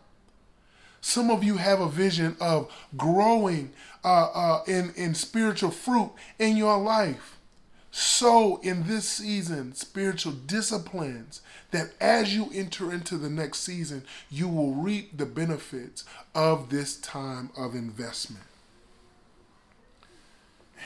Some 1.02 1.32
of 1.32 1.44
you 1.44 1.58
have 1.58 1.80
a 1.80 1.90
vision 1.90 2.36
of 2.40 2.72
growing 2.98 3.72
uh, 4.04 4.30
uh, 4.34 4.64
in, 4.68 4.94
in 4.96 5.16
spiritual 5.16 5.72
fruit 5.72 6.12
in 6.38 6.58
your 6.58 6.78
life. 6.78 7.38
Sow 7.92 8.58
in 8.58 8.88
this 8.88 9.08
season 9.10 9.74
spiritual 9.74 10.34
disciplines 10.34 11.42
that 11.72 11.92
as 12.00 12.36
you 12.36 12.50
enter 12.54 12.94
into 12.94 13.18
the 13.18 13.30
next 13.30 13.60
season, 13.60 14.04
you 14.30 14.48
will 14.48 14.74
reap 14.74 15.18
the 15.18 15.26
benefits 15.26 16.04
of 16.36 16.70
this 16.70 16.98
time 16.98 17.50
of 17.58 17.74
investment. 17.74 18.44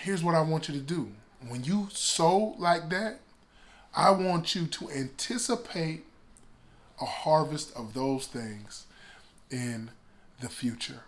Here's 0.03 0.23
what 0.23 0.35
I 0.35 0.41
want 0.41 0.69
you 0.69 0.73
to 0.75 0.81
do 0.81 1.11
when 1.47 1.63
you 1.63 1.87
sow 1.91 2.55
like 2.57 2.89
that, 2.89 3.19
I 3.95 4.11
want 4.11 4.55
you 4.55 4.65
to 4.65 4.89
anticipate 4.89 6.05
a 7.01 7.05
harvest 7.05 7.75
of 7.75 7.93
those 7.93 8.27
things 8.27 8.85
in 9.51 9.91
the 10.39 10.49
future. 10.49 11.03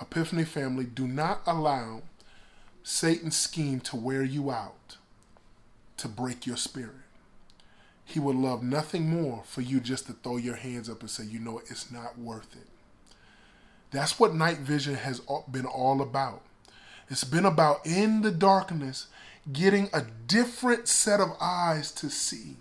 Epiphany 0.00 0.44
family, 0.44 0.84
do 0.84 1.06
not 1.06 1.42
allow 1.46 2.02
Satan's 2.82 3.36
scheme 3.36 3.80
to 3.80 3.96
wear 3.96 4.22
you 4.22 4.50
out, 4.50 4.96
to 5.96 6.08
break 6.08 6.46
your 6.46 6.56
spirit. 6.56 6.96
He 8.04 8.20
would 8.20 8.36
love 8.36 8.62
nothing 8.62 9.08
more 9.08 9.42
for 9.46 9.62
you 9.62 9.80
just 9.80 10.06
to 10.06 10.12
throw 10.12 10.36
your 10.36 10.56
hands 10.56 10.90
up 10.90 11.00
and 11.00 11.10
say, 11.10 11.24
you 11.24 11.38
know, 11.38 11.58
it's 11.70 11.90
not 11.90 12.18
worth 12.18 12.54
it. 12.54 12.66
That's 13.90 14.18
what 14.18 14.34
night 14.34 14.58
vision 14.58 14.94
has 14.94 15.20
been 15.50 15.64
all 15.64 16.02
about. 16.02 16.42
It's 17.08 17.24
been 17.24 17.46
about 17.46 17.86
in 17.86 18.22
the 18.22 18.30
darkness 18.30 19.06
getting 19.52 19.88
a 19.92 20.02
different 20.26 20.88
set 20.88 21.20
of 21.20 21.36
eyes 21.40 21.92
to 21.92 22.10
see 22.10 22.56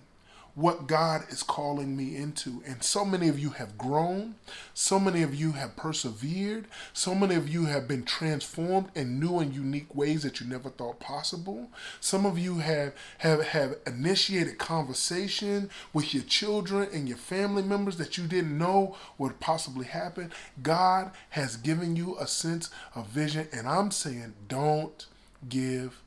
what 0.55 0.85
God 0.85 1.23
is 1.29 1.41
calling 1.41 1.97
me 1.97 2.15
into. 2.15 2.61
And 2.65 2.83
so 2.83 3.03
many 3.03 3.27
of 3.27 3.39
you 3.39 3.51
have 3.51 3.77
grown, 3.77 4.35
so 4.73 4.99
many 4.99 5.23
of 5.23 5.33
you 5.33 5.53
have 5.53 5.75
persevered, 5.75 6.67
so 6.93 7.15
many 7.15 7.33
of 7.35 7.49
you 7.49 7.65
have 7.65 7.87
been 7.87 8.03
transformed 8.03 8.89
in 8.93 9.19
new 9.19 9.39
and 9.39 9.53
unique 9.53 9.93
ways 9.95 10.21
that 10.23 10.39
you 10.39 10.47
never 10.47 10.69
thought 10.69 10.99
possible. 10.99 11.69
Some 11.99 12.25
of 12.25 12.37
you 12.37 12.59
have 12.59 12.93
have, 13.19 13.43
have 13.47 13.77
initiated 13.87 14.59
conversation 14.59 15.71
with 15.91 16.13
your 16.13 16.23
children 16.23 16.87
and 16.93 17.07
your 17.07 17.17
family 17.17 17.63
members 17.63 17.97
that 17.97 18.17
you 18.17 18.27
didn't 18.27 18.57
know 18.57 18.95
would 19.17 19.39
possibly 19.39 19.85
happen. 19.85 20.31
God 20.61 21.11
has 21.31 21.57
given 21.57 21.95
you 21.95 22.15
a 22.19 22.27
sense 22.27 22.69
of 22.93 23.07
vision, 23.07 23.47
and 23.51 23.67
I'm 23.67 23.89
saying 23.89 24.33
don't 24.47 25.05
give 25.49 26.01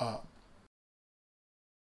up. 0.00 0.26